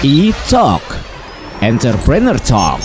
E-Talk. 0.00 0.80
Entrepreneur 1.60 2.32
Talk. 2.40 2.80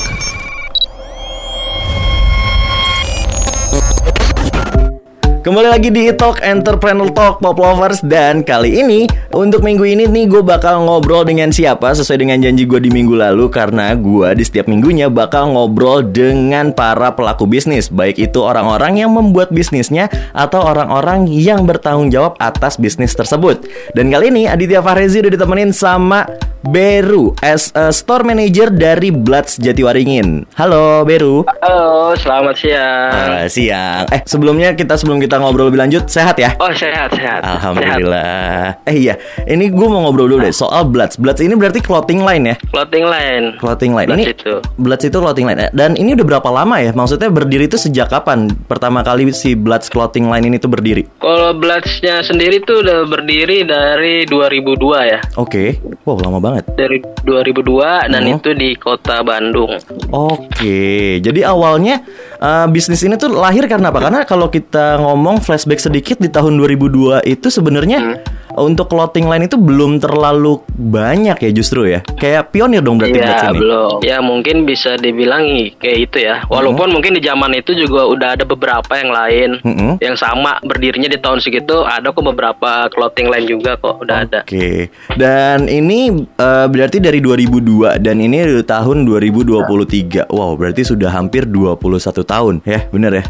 Kembali 5.40 5.67
lagi 5.72 5.96
di 5.96 6.12
Talk 6.12 6.43
Entrepreneur 6.43 7.08
Talk 7.16 7.40
Pop 7.40 7.56
Lovers 7.56 8.04
Dan 8.04 8.43
kali 8.43 8.84
ini 8.84 9.07
untuk 9.36 9.68
minggu 9.68 9.84
ini 9.84 10.07
nih 10.07 10.32
gue 10.32 10.39
bakal 10.39 10.88
ngobrol 10.88 11.27
dengan 11.27 11.52
siapa 11.52 11.91
Sesuai 11.91 12.23
dengan 12.23 12.39
janji 12.39 12.63
gue 12.63 12.79
di 12.79 12.88
minggu 12.88 13.20
lalu 13.20 13.52
Karena 13.52 13.91
gue 13.91 14.31
di 14.31 14.43
setiap 14.47 14.71
minggunya 14.71 15.11
bakal 15.11 15.52
ngobrol 15.52 16.07
dengan 16.07 16.71
para 16.71 17.11
pelaku 17.11 17.43
bisnis 17.43 17.91
Baik 17.91 18.31
itu 18.31 18.39
orang-orang 18.39 19.03
yang 19.03 19.11
membuat 19.11 19.52
bisnisnya 19.52 20.07
Atau 20.31 20.63
orang-orang 20.63 21.27
yang 21.27 21.67
bertanggung 21.67 22.07
jawab 22.16 22.39
atas 22.39 22.79
bisnis 22.79 23.11
tersebut 23.11 23.67
Dan 23.91 24.07
kali 24.07 24.31
ini 24.31 24.48
Aditya 24.48 24.79
Fahrezi 24.79 25.20
udah 25.20 25.31
ditemenin 25.36 25.75
sama 25.75 26.23
Beru 26.65 27.36
As 27.43 27.70
a 27.77 27.91
store 27.91 28.25
manager 28.25 28.72
dari 28.72 29.11
Bloods 29.11 29.59
Jatiwaringin 29.59 30.47
Halo 30.58 31.03
Beru 31.03 31.44
Halo, 31.45 32.16
selamat 32.17 32.55
siang. 32.58 33.11
Ah, 33.11 33.45
Siang 33.45 34.03
Eh 34.09 34.23
sebelumnya 34.25 34.73
kita 34.73 34.95
sebelum 34.97 35.20
kita 35.20 35.38
ngobrol 35.38 35.70
lebih 35.70 35.83
lanjut 35.83 36.08
Sehat 36.09 36.39
ya? 36.39 36.55
Oh 36.58 36.72
sehat 36.72 37.11
sehat. 37.13 37.41
Alhamdulillah. 37.41 38.77
Eh 38.86 38.95
iya, 39.08 39.17
ini 39.45 39.70
gue 39.70 39.88
mau 39.88 40.03
ngobrol 40.03 40.27
dulu 40.27 40.41
deh 40.41 40.52
soal 40.52 40.85
Bloods. 40.85 41.15
Bloods 41.15 41.39
ini 41.39 41.53
berarti 41.53 41.79
clothing 41.79 42.21
line 42.21 42.43
ya? 42.52 42.55
Clothing 42.70 43.05
line. 43.05 43.45
Clothing 43.57 43.91
line. 43.93 44.07
Bloods 44.09 44.21
ini 44.21 44.33
itu. 44.33 44.53
Bloods 44.77 45.03
itu 45.03 45.17
clothing 45.17 45.45
line. 45.45 45.70
Dan 45.71 45.93
ini 45.95 46.13
udah 46.13 46.25
berapa 46.25 46.49
lama 46.49 46.79
ya? 46.79 46.91
Maksudnya 46.91 47.30
berdiri 47.30 47.66
itu 47.66 47.77
sejak 47.77 48.09
kapan? 48.09 48.49
Pertama 48.66 49.02
kali 49.02 49.30
si 49.31 49.53
Bloods 49.53 49.88
clothing 49.88 50.27
line 50.27 50.45
ini 50.45 50.57
tuh 50.57 50.69
berdiri? 50.69 51.05
Kalau 51.19 51.53
Bloods-nya 51.53 52.21
sendiri 52.21 52.61
tuh 52.61 52.81
udah 52.81 53.05
berdiri 53.05 53.63
dari 53.63 54.25
2002 54.25 55.03
ya. 55.05 55.19
Oke. 55.35 55.77
Wow, 56.03 56.21
lama 56.21 56.39
banget. 56.39 56.63
Dari 56.73 56.99
2002 57.23 58.09
dan 58.09 58.21
Hmm. 58.25 58.38
itu 58.38 58.49
di 58.53 58.73
kota 58.75 59.21
Bandung. 59.21 59.77
Oke. 60.09 61.19
Jadi 61.19 61.41
awalnya 61.41 62.02
eh, 62.35 62.66
bisnis 62.67 63.02
ini 63.02 63.16
tuh 63.16 63.31
lahir 63.31 63.66
karena 63.66 63.89
apa? 63.89 64.00
Karena 64.00 64.19
kalau 64.23 64.47
kita 64.47 64.97
ngomong 64.97 65.39
flashback 65.39 65.80
sedikit 65.80 66.17
di 66.17 66.28
tahun 66.28 66.57
2002 66.57 67.22
itu 67.23 67.47
sebenarnya 67.47 68.19
untuk 68.56 68.88
clothing 68.88 69.28
line 69.28 69.45
itu 69.45 69.56
belum 69.56 70.00
terlalu 70.00 70.59
banyak 70.73 71.38
ya 71.39 71.52
justru 71.52 71.88
ya. 71.88 72.00
Kayak 72.16 72.52
pionir 72.52 72.81
dong 72.81 72.97
berarti 72.97 73.20
Ya 73.20 73.52
ini. 73.52 73.59
belum. 73.59 73.92
Ya 74.02 74.17
mungkin 74.20 74.64
bisa 74.64 74.95
dibilang 74.95 75.44
kayak 75.78 76.00
itu 76.09 76.17
ya. 76.23 76.44
Walaupun 76.47 76.92
mungkin 76.92 77.16
di 77.16 77.22
zaman 77.22 77.52
itu 77.53 77.75
juga 77.75 78.08
udah 78.08 78.30
ada 78.36 78.44
beberapa 78.44 78.92
yang 78.95 79.12
lain 79.12 79.50
Mm-mm. 79.62 79.92
yang 80.00 80.16
sama 80.16 80.58
berdirinya 80.62 81.08
di 81.08 81.20
tahun 81.20 81.39
segitu. 81.39 81.84
Ada 81.84 82.12
kok 82.12 82.25
beberapa 82.25 82.88
clothing 82.92 83.28
line 83.28 83.47
juga 83.47 83.75
kok 83.75 84.02
udah 84.02 84.17
ada. 84.28 84.39
Oke. 84.44 84.88
Dan 85.16 85.67
ini 85.67 86.12
eh, 86.36 86.66
berarti 86.67 87.00
dari 87.00 87.19
2002 87.19 88.00
dan 88.00 88.17
ini 88.19 88.64
tahun 88.64 89.03
2023. 89.03 90.31
Wow, 90.31 90.56
berarti 90.56 90.81
sudah 90.84 91.12
hampir 91.12 91.45
21 91.45 91.78
tahun 92.23 92.53
ya, 92.64 92.88
bener 92.90 93.12
ya? 93.22 93.23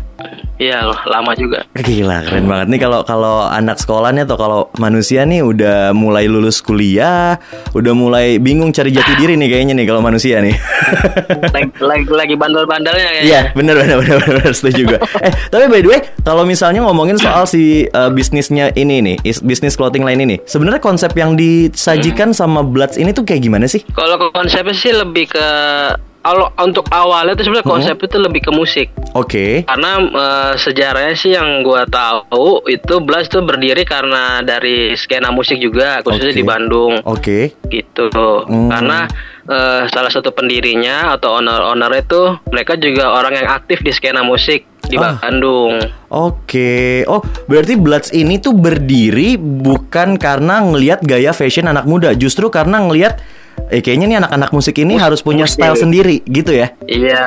Iya 0.55 0.87
lama 0.87 1.35
juga. 1.35 1.67
Gila, 1.75 2.23
keren 2.23 2.47
banget 2.47 2.67
nih 2.71 2.79
kalau 2.79 3.03
kalau 3.03 3.43
anak 3.43 3.75
sekolahnya 3.75 4.23
atau 4.23 4.39
kalau 4.39 4.59
manusia 4.79 5.27
nih 5.27 5.43
udah 5.43 5.91
mulai 5.91 6.31
lulus 6.31 6.63
kuliah, 6.63 7.35
udah 7.75 7.91
mulai 7.91 8.39
bingung 8.39 8.71
cari 8.71 8.95
jati 8.95 9.19
diri 9.19 9.35
nih 9.35 9.51
kayaknya 9.51 9.75
nih 9.75 9.83
kalau 9.83 9.99
manusia 9.99 10.39
nih. 10.39 10.55
lagi 11.55 11.69
lagi, 11.83 12.07
lagi 12.07 12.35
bandel-bandelnya 12.39 13.03
kayaknya. 13.03 13.27
Iya, 13.27 13.41
bener 13.51 13.75
bener 13.75 13.95
bener 13.99 14.17
bener 14.23 14.51
setuju 14.55 14.75
juga. 14.87 14.97
Eh, 15.19 15.31
tapi 15.51 15.67
by 15.67 15.83
the 15.83 15.89
way, 15.91 15.99
kalau 16.23 16.47
misalnya 16.47 16.87
ngomongin 16.87 17.19
soal 17.19 17.43
si 17.43 17.83
eh, 17.85 18.09
bisnisnya 18.15 18.71
ini 18.79 19.03
nih, 19.03 19.17
is- 19.27 19.43
bisnis 19.43 19.75
clothing 19.75 20.07
line 20.07 20.23
ini, 20.23 20.39
sebenarnya 20.47 20.79
konsep 20.79 21.11
yang 21.19 21.35
disajikan 21.35 22.31
sama 22.31 22.63
Bloods 22.63 22.95
ini 22.95 23.11
tuh 23.11 23.27
kayak 23.27 23.43
gimana 23.43 23.67
sih? 23.67 23.83
Kalau 23.91 24.15
konsepnya 24.31 24.71
sih 24.71 24.95
lebih 24.95 25.35
ke 25.35 25.47
kalau 26.25 26.49
untuk 26.57 26.89
awalnya 26.89 27.37
itu 27.37 27.45
sebenarnya 27.45 27.69
konsep 27.69 27.95
itu 28.01 28.17
lebih 28.17 28.41
ke 28.41 28.51
musik. 28.51 28.89
Oke. 29.13 29.61
Karena 29.69 30.01
eh, 30.01 30.53
sejarahnya 30.57 31.13
sih 31.13 31.37
yang 31.37 31.61
gua 31.61 31.85
tahu 31.85 32.65
itu 32.65 32.97
Blast 33.05 33.29
tuh 33.29 33.45
berdiri 33.45 33.85
karena 33.85 34.41
dari 34.41 34.97
skena 34.97 35.29
musik 35.29 35.61
juga 35.61 36.01
khususnya 36.01 36.33
Oke. 36.33 36.39
di 36.41 36.45
Bandung 36.45 36.93
Oke. 37.05 37.39
gitu. 37.69 38.09
Hmm. 38.49 38.73
Karena 38.73 39.05
eh, 39.45 39.85
salah 39.93 40.09
satu 40.09 40.33
pendirinya 40.33 41.13
atau 41.13 41.37
owner-owner 41.37 41.93
itu 41.93 42.41
mereka 42.49 42.73
juga 42.73 43.13
orang 43.13 43.45
yang 43.45 43.47
aktif 43.53 43.85
di 43.85 43.93
skena 43.93 44.25
musik 44.25 44.65
di 44.85 44.97
Ah. 44.97 45.17
Bandung. 45.21 45.77
Oke. 46.09 47.05
Oh, 47.05 47.21
berarti 47.45 47.77
Bloods 47.77 48.09
ini 48.13 48.37
tuh 48.37 48.53
berdiri 48.53 49.37
bukan 49.37 50.17
karena 50.17 50.61
ngelihat 50.61 51.01
gaya 51.01 51.33
fashion 51.33 51.69
anak 51.69 51.85
muda, 51.85 52.13
justru 52.13 52.49
karena 52.49 52.81
ngelihat 52.85 53.17
eh 53.73 53.81
kayaknya 53.81 54.05
nih 54.05 54.17
anak-anak 54.21 54.49
musik 54.53 54.75
ini 54.77 54.95
harus 54.95 55.25
punya 55.25 55.49
musik. 55.49 55.57
style 55.57 55.77
sendiri 55.77 56.21
gitu 56.29 56.53
ya. 56.53 56.71
Iya, 56.85 57.25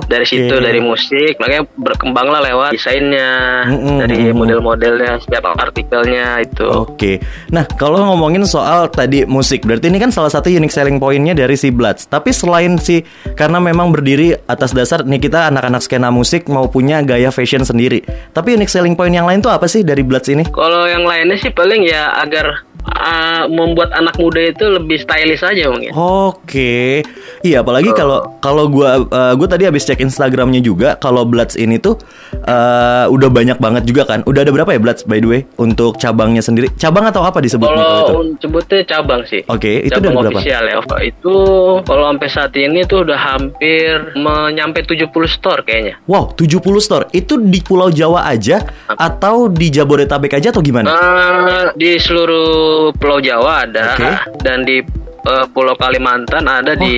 Oke. 0.00 0.08
dari 0.08 0.26
situ 0.26 0.54
dari 0.56 0.80
musik, 0.80 1.36
makanya 1.36 1.68
berkembanglah 1.76 2.40
lewat 2.40 2.72
desainnya, 2.72 3.30
Mm-mm, 3.68 3.96
dari 4.00 4.32
model-modelnya, 4.32 5.20
setiap 5.20 5.52
artikelnya 5.52 6.40
itu. 6.40 6.64
Oke. 6.64 7.20
Nah, 7.52 7.68
kalau 7.76 8.00
ngomongin 8.12 8.42
soal 8.48 8.88
tadi 8.88 9.28
musik, 9.28 9.68
berarti 9.68 9.92
ini 9.92 10.00
kan 10.00 10.10
salah 10.10 10.32
satu 10.32 10.48
unique 10.48 10.72
selling 10.72 10.96
pointnya 10.96 11.36
dari 11.36 11.54
si 11.54 11.68
Bloods. 11.68 12.08
Tapi 12.08 12.32
selain 12.32 12.80
si 12.80 13.04
karena 13.36 13.60
memang 13.60 13.92
berdiri 13.92 14.32
atas 14.48 14.72
dasar 14.72 15.04
nih 15.04 15.20
kita 15.28 15.52
anak-anak 15.52 15.84
skena 15.84 16.08
musik 16.08 16.48
mau 16.48 16.66
punya 16.66 17.04
gaya 17.04 17.28
fashion 17.28 17.62
sendiri. 17.62 18.02
Tapi 18.32 18.56
unique 18.56 18.72
selling 18.72 18.96
point 18.96 19.12
yang 19.12 19.28
lain 19.28 19.44
tuh 19.44 19.52
apa 19.52 19.68
sih 19.68 19.84
dari 19.84 20.02
Bloods 20.02 20.32
ini? 20.32 20.48
Kalau 20.50 20.88
yang 20.88 21.04
lainnya 21.04 21.36
sih 21.38 21.52
paling 21.52 21.86
ya 21.86 22.16
agar 22.20 22.65
ah, 22.94 23.44
membuat 23.50 23.90
anak 23.94 24.14
muda 24.18 24.40
itu 24.50 24.64
lebih 24.66 25.02
stylish 25.02 25.42
aja 25.42 25.70
mungkin. 25.70 25.90
Oke, 25.96 27.02
iya 27.42 27.62
apalagi 27.62 27.90
kalau 27.92 28.38
kalau 28.38 28.70
gua 28.70 29.02
eh, 29.02 29.32
gua 29.34 29.48
tadi 29.48 29.66
habis 29.66 29.86
cek 29.86 30.02
Instagramnya 30.02 30.62
juga 30.62 30.94
kalau 30.98 31.26
Bloods 31.26 31.58
ini 31.58 31.78
tuh 31.82 31.98
eh, 32.46 33.06
udah 33.10 33.28
banyak 33.30 33.58
banget 33.58 33.82
juga 33.88 34.06
kan. 34.06 34.22
Udah 34.26 34.46
ada 34.46 34.52
berapa 34.54 34.70
ya 34.70 34.80
Bloods 34.80 35.02
by 35.04 35.18
the 35.18 35.28
way 35.28 35.40
untuk 35.58 35.98
cabangnya 35.98 36.42
sendiri? 36.42 36.70
Cabang 36.78 37.08
atau 37.10 37.26
apa 37.26 37.42
disebutnya 37.42 37.74
kalau 37.76 37.86
itu? 37.86 38.06
Kalau 38.06 38.24
sebutnya 38.42 38.80
cabang 38.86 39.22
sih. 39.26 39.42
Oke, 39.50 39.86
itu 39.86 39.92
cabang 39.92 40.14
dari 40.14 40.22
berapa? 40.22 40.38
official 40.38 40.64
ya. 40.66 40.76
Itu 41.02 41.36
kalau 41.84 42.04
sampai 42.12 42.28
saat 42.30 42.52
ini 42.56 42.80
tuh 42.86 43.04
udah 43.06 43.18
hampir 43.18 44.14
menyampe 44.16 44.84
70 44.84 45.10
store 45.28 45.60
kayaknya. 45.66 45.98
Wow, 46.06 46.32
70 46.38 46.62
store. 46.80 47.04
Itu 47.10 47.40
di 47.40 47.60
Pulau 47.60 47.90
Jawa 47.90 48.28
aja 48.28 48.62
atau 48.88 49.50
di 49.50 49.68
Jabodetabek 49.72 50.38
aja 50.38 50.52
atau 50.54 50.62
gimana? 50.62 50.88
Eh, 50.92 51.64
di 51.74 51.98
seluruh 51.98 52.75
Pulau 52.96 53.18
Jawa 53.20 53.64
ada 53.68 53.94
Oke. 53.94 54.10
dan 54.42 54.66
di 54.66 54.82
eh, 55.26 55.46
Pulau 55.50 55.76
Kalimantan 55.76 56.44
ada 56.46 56.72
di 56.76 56.96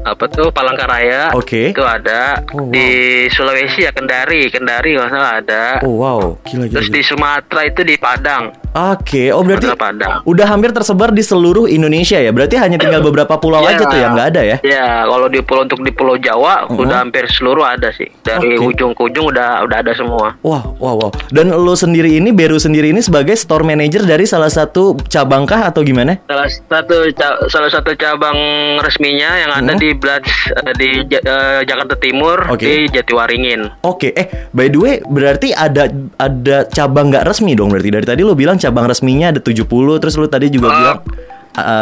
apa 0.00 0.24
tuh 0.26 0.48
Palangkaraya 0.48 1.32
Oke. 1.32 1.70
itu 1.70 1.82
ada 1.82 2.40
Oh, 2.50 2.60
wow. 2.60 2.70
di 2.70 2.86
Sulawesi 3.28 3.82
ya 3.82 3.90
Kendari 3.90 4.48
Kendari 4.48 4.94
nggak 4.94 5.08
salah 5.08 5.32
ada 5.36 5.62
Oh 5.80 5.96
wow, 5.96 6.20
gila 6.44 6.64
gila. 6.64 6.74
terus 6.74 6.88
gila. 6.88 6.96
di 6.96 7.02
Sumatera 7.02 7.60
itu 7.64 7.80
di 7.82 7.96
Padang 7.96 8.44
Oke, 8.70 9.32
oh 9.32 9.40
berarti 9.40 9.64
Sumatera 9.64 9.80
Padang 9.82 10.12
udah 10.24 10.46
hampir 10.46 10.70
tersebar 10.70 11.10
di 11.10 11.20
seluruh 11.20 11.64
Indonesia 11.66 12.14
ya. 12.16 12.30
Berarti 12.30 12.54
hanya 12.54 12.76
tinggal 12.76 13.00
beberapa 13.00 13.34
pulau 13.34 13.58
Iya. 13.60 13.74
aja 13.74 13.84
tuh 13.84 13.98
yang 13.98 14.12
nggak 14.12 14.28
ada 14.28 14.42
ya. 14.44 14.56
Ya, 14.62 14.86
kalau 15.02 15.26
di 15.26 15.40
pulau 15.40 15.64
untuk 15.64 15.80
di 15.80 15.90
Pulau 15.90 16.14
Jawa 16.16 16.68
Uh-huh. 16.68 16.84
udah 16.84 17.00
hampir 17.00 17.24
seluruh 17.28 17.64
ada 17.64 17.88
sih. 17.90 18.06
Dari 18.20 18.54
Oke. 18.54 18.68
ujung 18.68 18.92
ke 18.92 19.02
ujung 19.04 19.24
udah 19.26 19.64
udah 19.64 19.76
ada 19.78 19.92
semua. 19.92 20.36
Wah, 20.42 20.62
wow, 20.76 20.94
wow. 20.96 21.10
Dan 21.28 21.48
lo 21.48 21.72
sendiri 21.72 22.14
ini, 22.14 22.30
Beru 22.30 22.54
sendiri 22.56 22.92
ini 22.92 23.00
sebagai 23.00 23.34
store 23.34 23.64
manager 23.64 24.04
dari 24.04 24.24
salah 24.24 24.48
satu 24.48 24.94
cabangkah 25.02 25.64
atau 25.64 25.80
gimana? 25.80 26.20
Salah 26.24 26.46
satu 26.46 26.96
salah 27.48 27.70
satu 27.72 27.90
cabang 27.94 28.36
resminya 28.78 29.30
yang 29.38 29.50
ada 29.54 29.72
Hmm. 29.72 29.80
di 29.80 29.96
Bloods 29.98 30.30
eh, 30.54 30.74
di 30.74 30.88
eh, 31.04 31.60
Jakarta 31.62 31.94
Timur 31.94 32.48
Oke. 32.48 32.64
di 32.64 32.74
Jatiwaringin. 32.88 33.82
Oke, 33.82 34.14
eh 34.14 34.26
by 34.50 34.66
the 34.66 34.78
way, 34.78 34.94
berarti 35.04 35.52
ada 35.52 35.90
ada 36.16 36.64
cabang 36.66 37.10
nggak 37.10 37.26
resmi 37.26 37.52
dong 37.52 37.68
berarti 37.68 37.90
dari 37.90 38.06
tadi 38.06 38.22
lo 38.22 38.32
bilang 38.32 38.56
cabang 38.56 38.86
resminya 38.86 39.30
ada 39.30 39.40
70, 39.42 39.66
terus 39.98 40.14
lo 40.14 40.26
tadi 40.26 40.48
juga 40.48 40.66
Oh. 40.68 40.74
bilang 40.74 40.98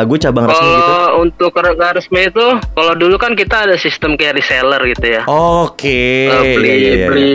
gue 0.06 0.18
cabang 0.20 0.46
resmi 0.46 0.68
gitu. 0.68 0.92
Kalau 0.92 1.10
untuk 1.22 1.52
re- 1.58 1.94
resmi 1.96 2.20
itu, 2.28 2.46
kalau 2.76 2.92
dulu 2.94 3.16
kan 3.16 3.32
kita 3.34 3.68
ada 3.68 3.76
sistem 3.76 4.14
kayak 4.14 4.38
reseller 4.38 4.82
gitu 4.90 5.06
ya. 5.18 5.22
Oke. 5.26 6.30
Eh, 6.30 6.54
beli 6.56 6.68
iya, 6.68 6.76
iya, 6.76 6.92
iya. 6.94 7.06
beli 7.08 7.32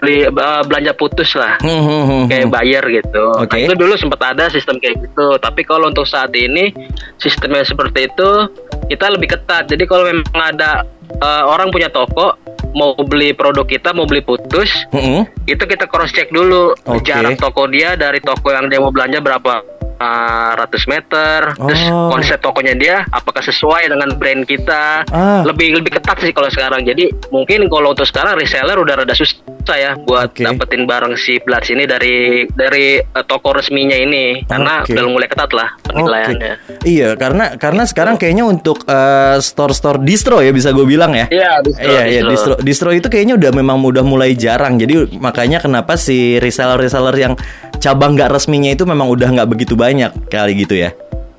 beli 0.00 0.18
eh, 0.26 0.62
belanja 0.66 0.92
putus 0.96 1.30
lah. 1.36 1.58
Hmm, 1.60 1.82
hmm, 1.82 2.02
hmm, 2.06 2.22
kayak 2.30 2.46
buyer 2.50 2.84
gitu. 2.90 3.24
Oke. 3.36 3.54
Nah, 3.54 3.58
itu 3.70 3.74
dulu 3.76 3.94
sempat 3.98 4.20
ada 4.34 4.48
sistem 4.48 4.78
kayak 4.82 5.02
gitu. 5.02 5.36
Tapi 5.38 5.62
kalau 5.66 5.90
untuk 5.90 6.06
saat 6.08 6.32
ini 6.34 6.72
sistemnya 7.20 7.62
seperti 7.62 8.10
itu 8.10 8.30
kita 8.90 9.12
lebih 9.12 9.36
ketat. 9.38 9.68
Jadi 9.70 9.84
kalau 9.86 10.08
memang 10.08 10.32
ada 10.36 10.82
eh, 11.20 11.44
orang 11.44 11.70
punya 11.70 11.92
toko 11.92 12.36
mau 12.72 12.96
beli 12.96 13.36
produk 13.36 13.68
kita 13.68 13.92
mau 13.92 14.08
beli 14.08 14.24
putus 14.24 14.72
Hmm, 14.92 15.00
hmm. 15.00 15.22
itu 15.44 15.60
kita 15.60 15.84
cross 15.88 16.12
check 16.12 16.32
dulu 16.32 16.72
Oke. 16.88 17.04
jarak 17.04 17.36
toko 17.36 17.68
dia 17.68 17.96
dari 17.96 18.20
toko 18.20 18.48
yang 18.48 18.68
dia 18.72 18.80
mau 18.80 18.88
belanja 18.88 19.20
berapa 19.20 19.60
ratus 20.58 20.84
meter. 20.86 21.54
Terus 21.54 21.82
Oh. 21.88 22.10
konsep 22.10 22.38
tokonya 22.38 22.74
dia 22.74 22.96
apakah 23.10 23.40
sesuai 23.40 23.88
dengan 23.88 24.14
brand 24.16 24.42
kita? 24.44 25.06
Ah. 25.08 25.42
Lebih 25.46 25.80
lebih 25.80 25.98
ketat 25.98 26.18
sih 26.20 26.30
kalau 26.30 26.48
sekarang. 26.50 26.82
Jadi 26.82 27.10
mungkin 27.30 27.66
kalau 27.70 27.94
untuk 27.94 28.06
sekarang 28.06 28.38
reseller 28.38 28.78
udah 28.78 29.02
rada 29.02 29.14
susah 29.14 29.38
ya 29.70 29.94
buat 29.94 30.34
Oke. 30.34 30.42
dapetin 30.42 30.82
barang 30.90 31.14
si 31.14 31.38
Bloods 31.38 31.70
ini 31.70 31.86
dari 31.86 32.44
dari 32.50 32.98
eh, 32.98 33.24
toko 33.28 33.54
resminya 33.54 33.94
ini 33.94 34.42
karena 34.50 34.82
Oke. 34.82 34.98
udah 34.98 35.02
mulai 35.06 35.28
ketat 35.30 35.54
lah 35.54 35.68
penilaiannya. 35.86 36.52
Oke. 36.58 36.88
Iya, 36.88 37.14
karena 37.14 37.54
karena 37.54 37.86
sekarang 37.86 38.18
kayaknya 38.18 38.42
untuk 38.42 38.82
eh, 38.84 39.38
store-store 39.38 40.02
distro 40.02 40.42
ya 40.42 40.50
bisa 40.50 40.74
gue 40.74 40.82
bilang 40.82 41.14
ya. 41.14 41.30
Iya, 41.30 41.52
distro, 41.62 41.86
iya, 41.86 42.02
iya, 42.10 42.20
distro. 42.26 42.54
distro. 42.58 42.66
Distro 42.72 42.90
itu 42.90 43.06
kayaknya 43.06 43.38
udah 43.38 43.50
memang 43.54 43.78
udah 43.78 44.02
mulai 44.02 44.34
jarang. 44.34 44.82
Jadi 44.82 45.14
makanya 45.22 45.62
kenapa 45.62 45.94
si 45.94 46.42
reseller-reseller 46.42 47.16
yang 47.16 47.34
cabang 47.78 48.18
nggak 48.18 48.34
resminya 48.34 48.74
itu 48.74 48.82
memang 48.82 49.06
udah 49.06 49.28
nggak 49.30 49.48
begitu 49.48 49.78
banyak 49.78 50.10
kali 50.26 50.58
gitu 50.58 50.74
ya. 50.74 50.90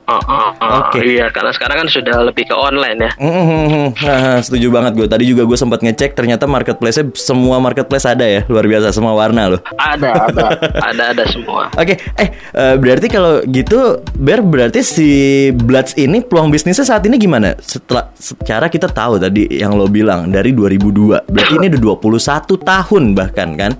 Oh, 0.04 0.20
oh, 0.20 0.52
oh, 0.60 0.72
Oke. 0.84 1.00
Iya, 1.00 1.32
karena 1.32 1.56
sekarang 1.56 1.86
kan 1.86 1.88
sudah 1.88 2.28
lebih 2.28 2.52
ke 2.52 2.56
online 2.56 3.00
ya. 3.00 3.12
Mm-mm. 3.24 3.96
Nah, 3.96 4.44
setuju 4.44 4.68
banget 4.68 5.00
gue. 5.00 5.08
Tadi 5.08 5.24
juga 5.24 5.48
gue 5.48 5.56
sempat 5.56 5.80
ngecek 5.80 6.12
ternyata 6.12 6.44
marketplace-nya 6.44 7.08
semua 7.16 7.64
marketplace 7.64 8.04
ada 8.04 8.28
ya. 8.28 8.44
Luar 8.52 8.68
biasa 8.68 8.92
semua 8.92 9.16
warna 9.16 9.56
loh. 9.56 9.62
Ada, 9.80 10.28
ada, 10.28 10.46
ada, 10.84 11.04
ada 11.16 11.24
semua. 11.32 11.72
Oke, 11.82 11.96
eh 12.20 12.30
eh, 12.36 12.76
berarti 12.76 13.08
kalau 13.08 13.40
gitu 13.48 14.04
Ber 14.20 14.44
berarti 14.44 14.84
si 14.84 15.10
Bloods 15.56 15.96
ini 15.96 16.20
peluang 16.20 16.52
bisnisnya 16.52 16.84
saat 16.84 17.08
ini 17.08 17.16
gimana? 17.16 17.56
Setelah 17.64 18.12
secara 18.20 18.68
kita 18.68 18.92
tahu 18.92 19.24
tadi 19.24 19.48
yang 19.56 19.80
lo 19.80 19.88
bilang 19.88 20.28
dari 20.28 20.52
2002. 20.52 21.32
Berarti 21.32 21.54
ini 21.64 21.72
udah 21.72 21.82
21 22.04 22.60
tahun 22.60 23.04
bahkan 23.16 23.50
kan. 23.56 23.72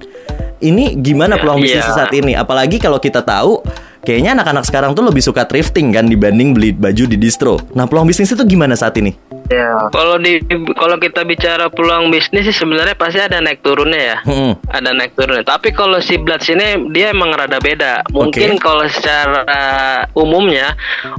Ini 0.64 0.96
gimana 1.04 1.36
peluang 1.36 1.60
Iya. 1.60 1.84
bisnisnya 1.84 1.96
saat 2.00 2.14
ini? 2.16 2.32
Apalagi 2.32 2.80
kalau 2.80 2.96
kita 2.96 3.20
tahu 3.20 3.60
kayaknya 4.04 4.36
anak-anak 4.38 4.68
sekarang 4.68 4.92
tuh 4.94 5.08
lebih 5.08 5.24
suka 5.24 5.48
thrifting 5.48 5.96
kan 5.96 6.06
dibanding 6.06 6.52
beli 6.52 6.76
baju 6.76 7.04
di 7.08 7.18
distro. 7.18 7.58
Nah, 7.74 7.88
peluang 7.88 8.06
bisnisnya 8.06 8.36
tuh 8.36 8.48
gimana 8.48 8.76
saat 8.76 9.00
ini? 9.00 9.16
Ya. 9.52 9.92
Kalau 9.92 10.16
di 10.20 10.40
kalau 10.76 10.96
kita 10.96 11.28
bicara 11.28 11.68
peluang 11.68 12.08
bisnis 12.08 12.48
sih 12.48 12.56
sebenarnya 12.56 12.96
pasti 12.96 13.20
ada 13.20 13.44
naik 13.44 13.60
turunnya 13.60 14.00
ya. 14.00 14.18
Hmm. 14.24 14.54
Ada 14.72 14.96
naik 14.96 15.20
turunnya. 15.20 15.44
Tapi 15.44 15.76
kalau 15.76 16.00
si 16.00 16.16
Bloods 16.16 16.48
ini 16.48 16.92
dia 16.96 17.12
emang 17.12 17.36
rada 17.36 17.60
beda. 17.60 18.08
Mungkin 18.12 18.56
Oke. 18.56 18.64
kalau 18.64 18.86
secara 18.88 19.44
umumnya 20.16 20.76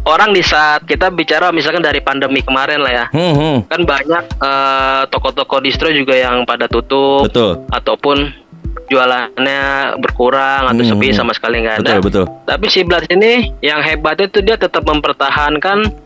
orang 0.08 0.32
di 0.32 0.40
saat 0.40 0.88
kita 0.88 1.12
bicara 1.12 1.52
misalkan 1.52 1.84
dari 1.84 2.00
pandemi 2.00 2.40
kemarin 2.40 2.80
lah 2.80 2.92
ya. 2.92 3.06
Hmm, 3.12 3.34
hmm. 3.36 3.56
Kan 3.68 3.82
banyak 3.84 4.24
eh, 4.40 5.02
toko-toko 5.12 5.60
distro 5.60 5.92
juga 5.92 6.16
yang 6.16 6.48
pada 6.48 6.64
tutup 6.64 7.28
Betul. 7.28 7.60
ataupun 7.70 8.43
jualannya 8.90 9.96
berkurang 9.98 10.70
atau 10.70 10.82
Hmm, 10.84 10.90
sepi 10.94 11.08
hmm. 11.10 11.16
sama 11.16 11.32
sekali 11.32 11.64
nggak 11.64 11.76
ada. 11.80 11.98
Betul, 11.98 12.02
betul. 12.06 12.24
Tapi 12.44 12.66
si 12.68 12.80
Bloods 12.84 13.08
ini 13.10 13.50
yang 13.64 13.80
hebatnya 13.80 14.28
itu 14.28 14.40
dia 14.44 14.56
tetap 14.60 14.84
mempertahankan 14.84 16.03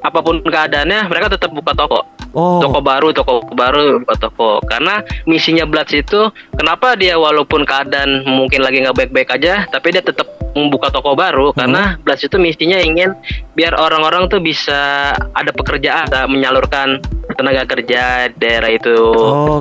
apa 0.00 0.18
pun 0.24 0.40
keadaannya, 0.40 1.08
mereka 1.08 1.36
tetap 1.36 1.52
buka 1.52 1.72
toko. 1.76 2.00
Oh. 2.30 2.62
Toko 2.62 2.78
baru, 2.78 3.10
toko 3.10 3.42
baru, 3.52 3.98
buka 4.06 4.16
toko. 4.16 4.50
Karena 4.64 5.02
misinya 5.26 5.66
Bloods 5.66 5.90
itu, 5.90 6.30
kenapa 6.54 6.94
dia 6.94 7.18
walaupun 7.18 7.66
keadaan 7.66 8.22
mungkin 8.22 8.62
lagi 8.62 8.86
nggak 8.86 8.96
baik-baik 8.96 9.34
aja, 9.34 9.66
tapi 9.66 9.90
dia 9.90 10.02
tetap 10.02 10.30
membuka 10.50 10.90
toko 10.90 11.14
baru 11.14 11.54
karena 11.54 11.94
Bloods 12.02 12.26
itu 12.26 12.34
misinya 12.34 12.78
ingin 12.82 13.14
biar 13.54 13.74
orang-orang 13.78 14.26
tuh 14.26 14.42
bisa 14.42 15.14
ada 15.14 15.50
pekerjaan, 15.54 16.10
ada 16.10 16.26
menyalurkan 16.26 16.98
tenaga 17.38 17.62
kerja 17.70 18.30
daerah 18.34 18.70
itu. 18.74 18.98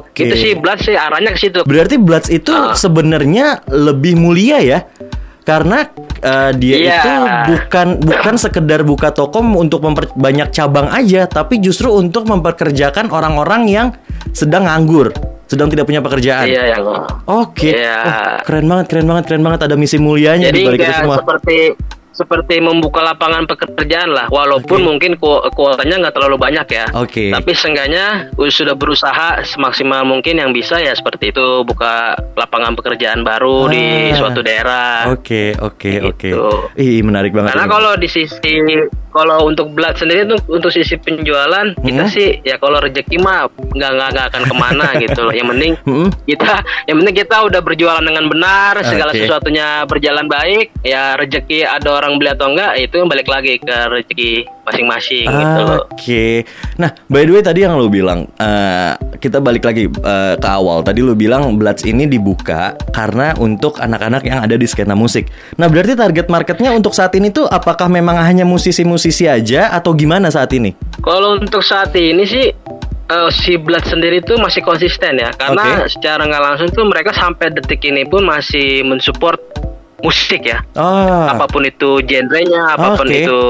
Oke. 0.02 0.26
Itu 0.26 0.36
sih 0.38 0.52
Bloods 0.58 0.90
sih 0.90 0.98
arahnya 0.98 1.38
ke 1.38 1.40
situ. 1.42 1.62
Berarti 1.66 2.02
Bloods 2.02 2.30
itu 2.34 2.50
Ah. 2.50 2.74
sebenarnya 2.74 3.62
lebih 3.70 4.18
mulia 4.18 4.62
ya? 4.62 4.80
Karena 5.50 5.90
eh, 6.22 6.52
dia 6.54 6.76
Iya. 6.78 6.94
itu 6.94 7.12
bukan 7.50 7.88
bukan 8.06 8.36
sekedar 8.38 8.86
buka 8.86 9.10
toko 9.10 9.42
untuk 9.42 9.82
memperbanyak 9.82 10.54
cabang 10.54 10.94
aja, 10.94 11.26
tapi 11.26 11.58
justru 11.58 11.90
untuk 11.90 12.30
memperkerjakan 12.30 13.10
orang-orang 13.10 13.66
yang 13.66 13.88
sedang 14.30 14.70
nganggur, 14.70 15.10
sedang 15.50 15.74
tidak 15.74 15.90
punya 15.90 16.06
pekerjaan. 16.06 16.46
Iya 16.46 16.78
yang 16.78 16.86
Oke. 17.26 17.74
Iya. 17.74 17.98
Oh, 17.98 18.46
keren 18.46 18.70
banget, 18.70 18.86
keren 18.94 19.08
banget, 19.10 19.24
keren 19.26 19.42
banget 19.42 19.60
ada 19.66 19.74
misi 19.74 19.98
mulianya 19.98 20.54
Jadi 20.54 20.60
di 20.62 20.68
balik 20.70 20.80
itu 20.86 20.94
semua. 20.94 21.18
seperti 21.18 21.58
seperti 22.20 22.60
membuka 22.60 23.00
lapangan 23.00 23.48
pekerjaan 23.48 24.12
lah, 24.12 24.28
walaupun 24.28 24.84
Oke. 24.84 24.88
mungkin 24.92 25.12
ku- 25.16 25.40
kuotanya 25.56 26.04
nggak 26.04 26.16
terlalu 26.20 26.36
banyak 26.36 26.68
ya. 26.68 26.86
Oke. 26.92 27.32
Tapi 27.32 27.52
seenggaknya 27.56 28.28
sudah 28.36 28.76
berusaha 28.76 29.40
semaksimal 29.48 30.04
mungkin 30.04 30.36
yang 30.36 30.52
bisa 30.52 30.84
ya 30.84 30.92
seperti 30.92 31.32
itu 31.32 31.64
buka 31.64 32.20
lapangan 32.36 32.76
pekerjaan 32.76 33.24
baru 33.24 33.72
di 33.72 34.12
Ah. 34.12 34.20
suatu 34.20 34.44
daerah. 34.44 35.08
Oke, 35.16 35.56
oke, 35.56 35.92
oke. 36.04 36.28
Gitu. 36.28 36.52
Ih, 36.76 37.00
menarik 37.00 37.32
banget. 37.32 37.56
Karena 37.56 37.66
ini. 37.66 37.74
kalau 37.74 37.92
di 37.96 38.08
sisi 38.12 38.54
kalau 39.20 39.46
untuk 39.46 39.68
blood 39.70 39.96
sendiri 39.96 40.24
tuh 40.26 40.40
untuk 40.48 40.72
sisi 40.72 40.96
penjualan 40.96 41.76
kita 41.76 41.98
Hmm. 42.00 42.10
sih 42.10 42.40
ya 42.42 42.56
kalau 42.56 42.80
rezeki 42.80 43.20
mah 43.20 43.46
nggak 43.52 43.92
nggak 43.92 44.26
akan 44.32 44.44
ke 44.44 44.56
mana 44.56 44.88
gitu 45.04 45.20
loh. 45.22 45.34
Yang 45.34 45.48
penting 45.50 45.72
Hmm. 45.84 46.10
kita 46.24 46.52
yang 46.86 46.98
penting 46.98 47.16
kita 47.18 47.36
udah 47.42 47.60
berjualan 47.60 48.02
dengan 48.02 48.26
benar 48.26 48.74
segala 48.82 49.12
sesuatunya 49.14 49.68
berjalan 49.86 50.26
baik 50.26 50.72
ya 50.82 51.14
rezeki 51.14 51.64
ada 51.64 51.90
orang 51.92 52.16
beli 52.16 52.30
atau 52.30 52.48
enggak 52.48 52.74
itu 52.78 52.98
balik 53.04 53.28
lagi 53.28 53.58
ke 53.58 53.76
rezeki 53.90 54.34
masing-masing 54.70 55.26
gitu 55.26 55.62
loh. 55.66 55.84
Oke. 55.90 56.46
Nah, 56.78 56.94
by 57.10 57.26
the 57.26 57.34
way 57.34 57.42
tadi 57.42 57.66
yang 57.66 57.76
lu 57.76 57.90
bilang 57.90 58.30
eh, 58.38 58.94
kita 59.18 59.42
balik 59.42 59.66
lagi 59.66 59.90
eh, 59.90 60.36
ke 60.38 60.48
awal. 60.48 60.86
Tadi 60.86 61.02
lu 61.02 61.14
bilang 61.14 61.50
Bloods 61.58 61.84
ini 61.84 62.06
dibuka 62.06 62.78
karena 62.94 63.34
untuk 63.36 63.82
anak-anak 63.82 64.22
yang 64.24 64.40
ada 64.40 64.54
di 64.54 64.70
skena 64.70 64.94
musik. 64.94 65.28
Nah, 65.58 65.66
berarti 65.66 65.98
target 65.98 66.30
marketnya 66.30 66.72
untuk 66.72 66.94
saat 66.94 67.12
ini 67.18 67.34
tuh 67.34 67.50
apakah 67.50 67.90
memang 67.90 68.22
hanya 68.22 68.46
musisi-musisi 68.46 69.26
aja 69.26 69.74
atau 69.74 69.92
gimana 69.92 70.30
saat 70.30 70.54
ini? 70.54 70.78
Kalau 71.02 71.42
untuk 71.42 71.66
saat 71.66 71.92
ini 71.98 72.24
sih 72.24 72.46
eh, 73.10 73.30
si 73.34 73.58
Blood 73.58 73.90
sendiri 73.90 74.22
tuh 74.22 74.38
masih 74.38 74.62
konsisten 74.62 75.18
ya 75.18 75.34
karena 75.34 75.84
Oke. 75.84 75.98
secara 75.98 76.22
nggak 76.30 76.44
langsung 76.46 76.70
tuh 76.70 76.86
mereka 76.86 77.10
sampai 77.10 77.50
detik 77.50 77.82
ini 77.82 78.06
pun 78.06 78.22
masih 78.22 78.86
mensupport 78.86 79.42
musik 80.00 80.48
ya 80.48 80.64
Ah. 80.80 81.36
apa 81.36 81.44
pun 81.52 81.66
itu 81.68 82.00
genrenya 82.08 82.72
apa 82.72 82.96
pun 82.96 83.04
Oke. 83.04 83.20
itu 83.20 83.42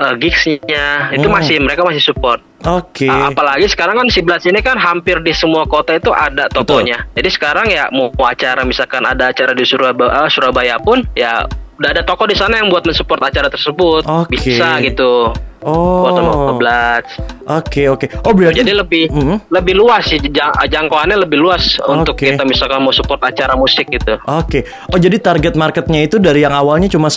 eh, 0.00 0.14
gigsnya 0.16 0.86
itu 1.12 1.28
Hmm. 1.28 1.36
masih 1.36 1.60
mereka 1.60 1.84
masih 1.84 2.00
support 2.00 2.40
Oke. 2.60 3.04
A- 3.04 3.28
apalagi 3.28 3.64
sekarang 3.66 3.96
kan 3.96 4.08
si 4.08 4.20
Blast 4.20 4.44
ini 4.44 4.60
kan 4.60 4.76
hampir 4.76 5.20
di 5.20 5.32
semua 5.32 5.64
kota 5.64 5.96
itu 5.96 6.12
ada 6.12 6.44
tokonya. 6.46 7.08
Jadi 7.12 7.28
sekarang 7.28 7.64
ya 7.66 7.88
mau 7.88 8.12
acara 8.20 8.64
misalkan 8.64 9.00
ada 9.00 9.32
acara 9.32 9.56
di 9.56 9.64
Surabaya, 9.64 10.28
Surabaya 10.28 10.76
pun 10.76 11.00
ya 11.14 11.48
udah 11.80 11.90
ada 11.90 12.04
toko 12.04 12.28
di 12.28 12.36
sana 12.36 12.60
yang 12.60 12.68
buat 12.68 12.84
mensupport 12.84 13.32
acara 13.32 13.48
tersebut. 13.48 14.04
Oke. 14.04 14.36
Bisa 14.36 14.76
gitu. 14.84 15.32
Oh. 15.62 16.56
Blast. 16.56 17.20
Oke, 17.50 17.88
oke. 17.88 18.06
Oh, 18.22 18.32
berarti 18.36 18.62
Jadi 18.62 18.72
lebih 18.72 19.04
Mhm. 19.10 19.36
lebih 19.50 19.74
luas 19.74 20.06
sih 20.06 20.20
jang- 20.22 20.54
jangkauannya 20.54 21.18
lebih 21.18 21.40
luas 21.40 21.80
untuk 21.82 22.14
Oke. 22.14 22.30
kita 22.30 22.44
misalkan 22.44 22.84
mau 22.84 22.92
support 22.92 23.18
acara 23.20 23.56
musik 23.56 23.88
gitu. 23.88 24.20
Oke. 24.28 24.68
Oh, 24.92 24.98
jadi 25.00 25.16
target 25.18 25.56
marketnya 25.56 26.04
itu 26.04 26.20
dari 26.20 26.44
yang 26.44 26.52
awalnya 26.52 26.86
cuma 26.86 27.08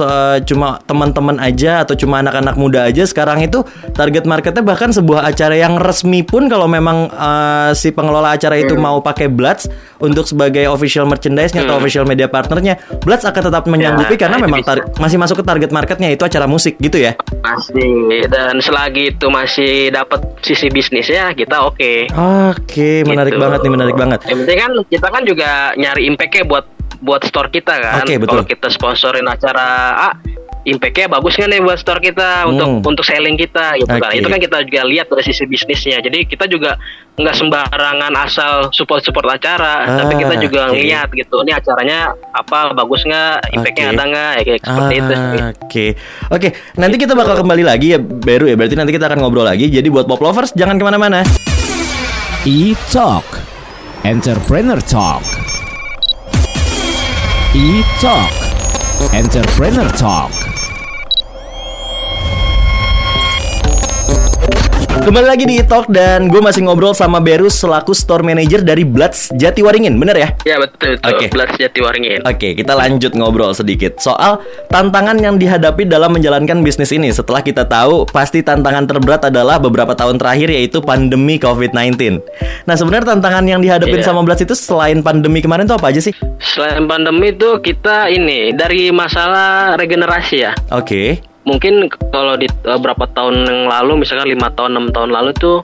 cuma 0.41 0.79
teman-teman 0.83 1.37
aja 1.37 1.83
atau 1.83 1.93
cuma 1.93 2.19
anak-anak 2.19 2.55
muda 2.55 2.87
aja, 2.87 3.03
sekarang 3.03 3.43
itu 3.43 3.61
target 3.93 4.25
marketnya 4.25 4.63
bahkan 4.63 4.89
sebuah 4.89 5.27
acara 5.27 5.53
yang 5.53 5.77
resmi 5.77 6.23
pun 6.23 6.47
kalau 6.47 6.65
memang 6.65 7.11
eh, 7.11 7.71
si 7.75 7.91
pengelola 7.91 8.33
acara 8.33 8.57
itu 8.57 8.73
mau 8.73 9.03
pakai 9.03 9.27
Bloods 9.27 9.67
untuk 9.99 10.25
sebagai 10.25 10.67
official 10.67 11.05
merchandise-nya 11.05 11.63
atau 11.63 11.79
official 11.79 12.03
media 12.03 12.27
partnernya, 12.27 12.75
Bloods 13.03 13.23
akan 13.23 13.43
tetap 13.51 13.63
menyanggupi 13.67 14.15
Ya, 14.15 14.27
karena 14.27 14.37
itu 14.39 14.45
memang 14.49 14.61
masih 14.99 15.17
masuk 15.17 15.41
ke 15.41 15.45
target 15.45 15.69
marketnya 15.71 16.11
itu 16.11 16.23
acara 16.23 16.43
musik 16.43 16.75
gitu 16.77 16.99
ya. 16.99 17.15
Masih 17.39 18.27
dan 18.33 18.57
selagi 18.57 19.13
itu 19.13 19.29
masih 19.29 19.93
dapat 19.93 20.25
sisi 20.41 20.73
bisnisnya 20.73 21.29
kita 21.37 21.61
oke. 21.61 22.09
Oke, 22.49 23.05
menarik 23.05 23.37
Gitu. 23.37 23.41
banget 23.45 23.59
nih, 23.61 23.71
menarik 23.71 23.95
banget. 23.95 24.19
Yang 24.25 24.37
penting 24.43 24.57
kan 24.57 24.71
kita 24.89 25.07
kan 25.13 25.23
juga 25.23 25.49
nyari 25.77 26.01
impact-nya 26.09 26.43
buat 26.49 26.65
buat 27.03 27.21
store 27.21 27.53
kita 27.53 27.73
kan. 27.77 28.01
Oke, 28.01 28.17
betul. 28.17 28.41
Kalau 28.41 28.45
kita 28.49 28.67
sponsorin 28.71 29.27
acara 29.29 29.67
A, 29.93 30.09
impact-nya 30.63 31.11
bagus 31.11 31.35
nggak 31.35 31.49
nih 31.49 31.59
buat 31.59 31.75
store 31.75 31.99
kita 31.99 32.47
untuk 32.47 32.67
Hmm. 32.69 32.81
untuk 32.85 33.03
selling 33.03 33.35
kita 33.35 33.75
gitu 33.75 33.89
kan. 33.89 33.99
Oke. 34.05 34.17
Itu 34.17 34.27
kan 34.27 34.39
kita 34.39 34.57
juga 34.63 34.81
lihat 34.83 35.07
dari 35.07 35.23
sisi 35.23 35.43
bisnisnya. 35.43 35.99
Jadi 35.99 36.23
kita 36.23 36.47
juga 36.47 36.79
nggak 37.13 37.35
sembarangan 37.35 38.13
asal 38.17 38.51
support-support 38.71 39.27
acara, 39.29 39.83
Ah, 39.83 39.97
tapi 40.01 40.17
kita 40.17 40.33
juga 40.39 40.65
oke. 40.65 40.73
ngeliat 40.73 41.11
gitu. 41.11 41.35
Ini 41.41 41.51
acaranya 41.53 41.99
apa 42.31 42.71
bagus 42.73 43.03
nggak, 43.03 43.53
impact-nya 43.53 43.85
Oke. 43.85 43.93
ada 43.93 44.03
nggak, 44.07 44.31
ya, 44.33 44.41
kayak 44.41 44.59
seperti 44.63 44.93
itu 44.95 45.13
sih. 45.13 45.21
Ah, 45.37 45.51
Oke, 45.63 45.85
oke. 46.31 46.47
Nanti 46.75 46.95
kita 46.97 47.13
bakal 47.13 47.35
kembali 47.37 47.63
lagi 47.63 47.87
ya, 47.91 47.99
baru 47.99 48.45
ya. 48.47 48.55
Berarti 48.55 48.73
nanti 48.73 48.91
kita 48.91 49.05
akan 49.05 49.19
ngobrol 49.19 49.43
lagi. 49.43 49.67
Jadi 49.67 49.87
buat 49.87 50.05
pop 50.05 50.19
lovers 50.19 50.53
jangan 50.53 50.75
ke 50.75 50.83
mana-mana. 50.83 51.21
E-Talk 52.43 53.23
Entrepreneur 54.03 54.79
Talk 54.83 55.23
E-Talk 57.53 58.42
Entrepreneur 59.11 59.89
Talk 59.91 60.62
Kembali 65.03 65.27
lagi 65.27 65.43
di 65.43 65.59
Talk 65.59 65.91
dan 65.91 66.31
gue 66.31 66.39
masih 66.39 66.63
ngobrol 66.63 66.95
sama 66.95 67.19
Berus 67.19 67.59
selaku 67.59 67.91
store 67.91 68.23
manager 68.23 68.63
dari 68.63 68.87
Bloods 68.87 69.35
Jatiwaringin, 69.35 69.99
bener 69.99 70.15
ya? 70.15 70.29
Ya 70.47 70.55
betul 70.55 70.95
betul. 70.95 71.11
Oke. 71.11 71.25
Bloods 71.27 71.59
Jatiwaringin. 71.59 72.23
Oke, 72.23 72.55
kita 72.55 72.71
lanjut 72.71 73.11
ngobrol 73.11 73.51
sedikit 73.51 73.99
soal 73.99 74.39
tantangan 74.71 75.19
yang 75.19 75.35
dihadapi 75.35 75.83
dalam 75.91 76.15
menjalankan 76.15 76.63
bisnis 76.63 76.95
ini. 76.95 77.11
Setelah 77.11 77.43
kita 77.43 77.67
tahu, 77.67 78.07
pasti 78.15 78.47
tantangan 78.47 78.87
terberat 78.87 79.27
adalah 79.27 79.59
beberapa 79.59 79.91
tahun 79.91 80.15
terakhir 80.15 80.55
yaitu 80.55 80.79
pandemi 80.79 81.35
COVID-19. 81.35 82.23
Nah, 82.63 82.75
sebenarnya 82.79 83.19
tantangan 83.19 83.43
yang 83.43 83.59
dihadapin 83.59 83.99
Iya. 83.99 84.07
sama 84.07 84.23
Bloods 84.23 84.47
itu 84.47 84.55
selain 84.55 85.03
pandemi 85.03 85.43
kemarin 85.43 85.67
tuh 85.67 85.75
apa 85.75 85.91
aja 85.91 85.99
sih? 85.99 86.15
Selain 86.39 86.87
pandemi 86.87 87.35
itu 87.35 87.59
kita 87.59 88.07
ini 88.07 88.55
dari 88.55 88.87
masalah 88.87 89.75
regenerasi 89.75 90.37
ya. 90.47 90.55
Oke. 90.71 91.32
Mungkin 91.43 91.73
kalau 92.09 92.35
di 92.35 92.47
eh, 92.47 92.79
berapa 92.79 93.03
tahun 93.11 93.43
yang 93.43 93.61
lalu, 93.67 94.03
misalkan 94.03 94.31
lima 94.31 94.47
tahun 94.51 94.79
enam 94.79 94.87
tahun 94.91 95.11
lalu 95.11 95.31
tuh 95.35 95.57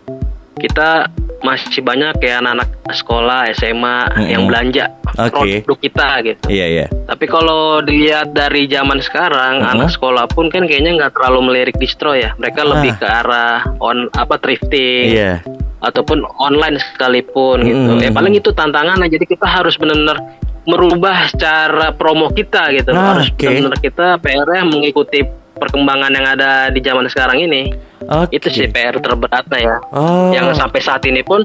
kita 0.60 1.08
masih 1.40 1.80
banyak 1.80 2.20
ya 2.20 2.44
anak-anak 2.44 2.68
sekolah 2.92 3.48
SMA 3.56 4.12
Mm-mm. 4.12 4.28
yang 4.28 4.44
belanja 4.44 4.92
Oke. 5.16 5.64
produk 5.64 5.80
kita 5.80 6.08
gitu. 6.28 6.46
Iya, 6.52 6.66
iya. 6.68 6.86
Tapi 7.08 7.26
kalau 7.32 7.80
dilihat 7.80 8.36
dari 8.36 8.68
zaman 8.68 9.00
sekarang, 9.00 9.64
Mhm. 9.64 9.72
anak 9.72 9.90
sekolah 9.90 10.28
pun 10.28 10.52
kan 10.52 10.68
kayaknya 10.68 11.00
nggak 11.00 11.16
terlalu 11.16 11.40
melirik 11.48 11.80
distro 11.80 12.12
ya. 12.12 12.36
Mereka 12.36 12.60
Ah. 12.60 12.68
lebih 12.76 12.92
ke 13.00 13.08
arah 13.08 13.64
on 13.80 14.12
apa 14.12 14.36
thrifting 14.36 15.16
Iya. 15.16 15.40
ataupun 15.80 16.28
online 16.44 16.76
sekalipun 16.92 17.64
gitu. 17.64 17.92
Mhm. 17.96 18.04
Ya 18.04 18.12
paling 18.12 18.36
itu 18.36 18.52
tantangan 18.52 19.00
Jadi 19.00 19.24
kita 19.24 19.48
harus 19.48 19.80
benar-benar 19.80 20.20
merubah 20.68 21.32
cara 21.34 21.96
promo 21.96 22.28
kita 22.30 22.68
gitu. 22.76 22.92
Ah, 22.92 23.16
harus 23.16 23.32
oke. 23.32 23.48
benar-benar 23.48 23.80
kita 23.80 24.08
PR-nya 24.20 24.64
mengikuti 24.68 25.24
perkembangan 25.60 26.10
yang 26.10 26.26
ada 26.26 26.72
di 26.72 26.80
zaman 26.80 27.06
sekarang 27.06 27.44
ini. 27.44 27.76
Oke. 28.02 28.40
Itu 28.40 28.48
sih 28.50 28.66
PR 28.66 28.98
terberatnya 28.98 29.60
ya. 29.60 29.78
Oh. 29.92 30.32
Yang 30.32 30.58
sampai 30.58 30.80
saat 30.80 31.04
ini 31.04 31.22
pun 31.22 31.44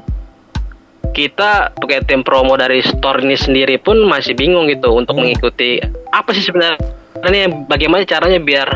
kita 1.11 1.71
pakai 1.75 2.03
tim 2.03 2.23
promo 2.23 2.55
dari 2.55 2.83
store 2.83 3.23
ini 3.23 3.35
sendiri 3.35 3.79
pun 3.79 4.03
masih 4.03 4.35
bingung 4.35 4.67
gitu 4.67 4.91
untuk 4.91 5.15
Hmm. 5.15 5.23
mengikuti 5.23 5.79
apa 6.11 6.35
sih 6.35 6.43
sebenarnya 6.43 6.75
bagaimana 7.71 8.03
caranya 8.03 8.35
biar 8.37 8.67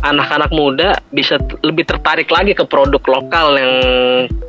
anak-anak 0.00 0.48
muda 0.50 0.96
bisa 1.12 1.36
lebih 1.60 1.84
tertarik 1.84 2.32
lagi 2.32 2.56
ke 2.56 2.64
produk 2.64 2.98
lokal 3.04 3.60
yang 3.60 3.72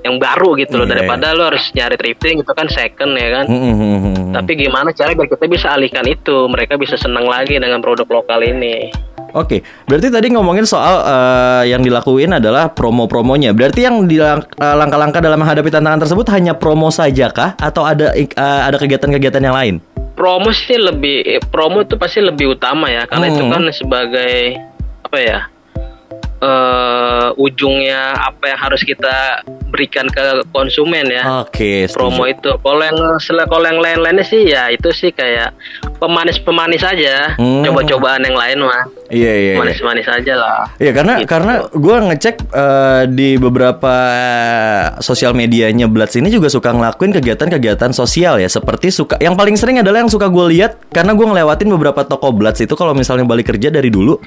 yang 0.07 0.15
baru 0.17 0.55
gitu 0.55 0.79
loh 0.79 0.87
Iya, 0.87 0.95
daripada 0.95 1.35
lo 1.35 1.51
harus 1.51 1.67
nyari 1.75 1.99
thrifting 1.99 2.39
itu 2.39 2.51
kan 2.55 2.71
second 2.71 3.11
ya 3.11 3.43
kan. 3.43 3.45
Mm-mm. 3.51 4.31
Tapi 4.31 4.51
gimana 4.55 4.95
cara 4.95 5.11
biar 5.11 5.27
kita 5.27 5.45
bisa 5.45 5.75
alihkan 5.75 6.07
itu 6.07 6.47
mereka 6.47 6.79
bisa 6.79 6.95
senang 6.95 7.27
lagi 7.27 7.59
dengan 7.59 7.83
produk 7.83 8.07
lokal 8.07 8.39
ini. 8.39 8.87
Oke, 9.33 9.65
berarti 9.89 10.13
tadi 10.13 10.29
ngomongin 10.29 10.61
soal 10.63 11.01
eh, 11.01 11.73
yang 11.73 11.81
dilakuin 11.81 12.37
adalah 12.37 12.69
promo-promonya. 12.69 13.49
Berarti 13.57 13.81
yang 13.81 14.05
eh, 14.05 14.37
langkah-langkah 14.61 15.25
dalam 15.25 15.41
menghadapi 15.41 15.73
tantangan 15.73 16.05
tersebut 16.05 16.29
hanya 16.29 16.53
promo 16.53 16.93
saja 16.93 17.33
kah 17.33 17.57
atau 17.57 17.81
ada 17.81 18.13
eh, 18.13 18.29
ada 18.37 18.77
kegiatan-kegiatan 18.77 19.41
yang 19.41 19.57
lain? 19.57 19.75
promo 20.13 20.53
sih 20.53 20.77
lebih 20.77 21.41
promo 21.49 21.81
itu 21.81 21.97
pasti 21.97 22.21
lebih 22.21 22.53
utama 22.53 22.85
ya 22.85 23.09
karena 23.09 23.33
itu 23.33 23.43
Hmm. 23.43 23.51
kan 23.51 23.63
sebagai 23.73 24.61
apa 25.03 25.17
ya 25.17 25.39
eh 26.43 27.27
ujungnya 27.35 28.01
apa 28.19 28.51
yang 28.51 28.59
harus 28.59 28.83
kita 28.83 29.39
berikan 29.71 30.05
ke 30.05 30.21
konsumen 30.51 31.07
ya 31.07 31.41
Oke, 31.41 31.87
setuju. 31.87 31.95
promo 31.97 32.23
itu 32.27 32.51
kalau 32.59 32.83
yang 32.83 32.97
kalau 33.47 33.65
yang 33.65 33.79
lain-lainnya 33.79 34.21
sih 34.21 34.45
ya 34.45 34.69
itu 34.69 34.91
sih 34.91 35.09
kayak 35.09 35.55
pemanis-pemanis 35.97 36.83
aja 36.83 37.33
Hmm. 37.33 37.63
coba-cobaan 37.63 38.21
yang 38.21 38.35
lain 38.35 38.57
mah 38.61 38.83
Iya, 39.09 39.31
iya. 39.31 39.51
iya. 39.53 39.57
manis-manis 39.57 40.05
aja 40.05 40.33
lah 40.35 40.61
Iya 40.75 40.91
karena 40.91 41.13
Gitu. 41.15 41.29
karena 41.29 41.53
gue 41.69 41.95
ngecek 42.03 42.35
eh, 42.45 43.03
di 43.09 43.29
beberapa 43.37 43.95
sosial 44.99 45.31
medianya 45.31 45.87
Bloods 45.87 46.13
ini 46.15 46.27
juga 46.27 46.49
suka 46.49 46.69
ngelakuin 46.69 47.13
kegiatan-kegiatan 47.13 47.91
sosial 47.91 48.37
ya 48.37 48.49
seperti 48.49 48.89
suka 48.89 49.17
yang 49.17 49.33
paling 49.33 49.55
sering 49.55 49.79
adalah 49.79 50.01
yang 50.01 50.11
suka 50.11 50.27
gue 50.27 50.45
lihat 50.51 50.77
karena 50.89 51.13
gue 51.13 51.23
ngelewatin 51.23 51.69
beberapa 51.71 52.03
toko 52.03 52.29
Bloods 52.29 52.59
itu 52.59 52.73
kalau 52.73 52.93
misalnya 52.93 53.23
balik 53.23 53.47
kerja 53.47 53.69
dari 53.69 53.87
dulu 53.87 54.19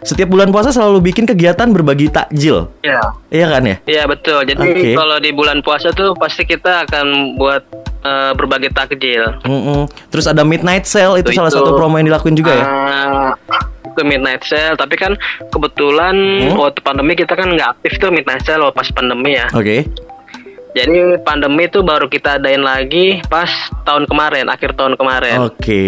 setiap 0.00 0.28
bulan 0.28 0.48
puasa 0.48 0.68
selalu 0.68 1.00
bikin 1.04 1.24
kegiatan 1.24 1.66
berbagi 1.66 2.06
takjil 2.06 2.70
ya 2.80 3.02
iya 3.28 3.46
kan 3.48 3.62
ya 3.62 3.76
Iya 3.84 4.02
betul. 4.04 4.44
Jadi 4.44 4.60
Oke. 4.60 4.90
kalau 4.92 5.16
di 5.18 5.30
bulan 5.30 5.58
puasa 5.58 5.90
tuh 5.90 6.14
pasti 6.14 6.42
kita 6.42 6.84
akan 6.84 7.06
buat 7.34 7.62
eh, 8.00 8.32
berbagai 8.32 8.70
takjil. 8.70 9.42
Mm-mm. 9.42 9.90
terus 10.08 10.24
ada 10.24 10.42
midnight 10.42 10.84
sale 10.84 11.18
itu, 11.18 11.30
Itu- 11.30 11.36
salah 11.36 11.50
satu 11.50 11.72
promo 11.72 11.96
yang 11.96 12.06
dilakuin 12.06 12.32
juga 12.32 12.52
ya 12.52 12.64
Ah, 12.64 13.30
itu 13.84 14.02
midnight 14.02 14.42
sale 14.42 14.74
tapi 14.74 14.94
kan 14.94 15.18
kebetulan 15.48 16.14
Hmm? 16.46 16.56
waktu 16.56 16.78
pandemi 16.80 17.12
kita 17.12 17.34
kan 17.34 17.50
nggak 17.50 17.68
aktif 17.74 17.98
tuh 17.98 18.08
midnight 18.08 18.42
sale 18.42 18.70
pas 18.70 18.86
pandemi 18.88 19.34
ya 19.34 19.50
oke 19.50 19.82
jadi 20.76 21.16
pandemi 21.24 21.64
itu 21.64 21.80
baru 21.80 22.06
kita 22.08 22.36
adain 22.36 22.60
lagi 22.60 23.24
pas 23.26 23.48
tahun 23.88 24.04
kemarin 24.04 24.46
akhir 24.52 24.76
tahun 24.76 24.94
kemarin. 25.00 25.48
Oke. 25.48 25.84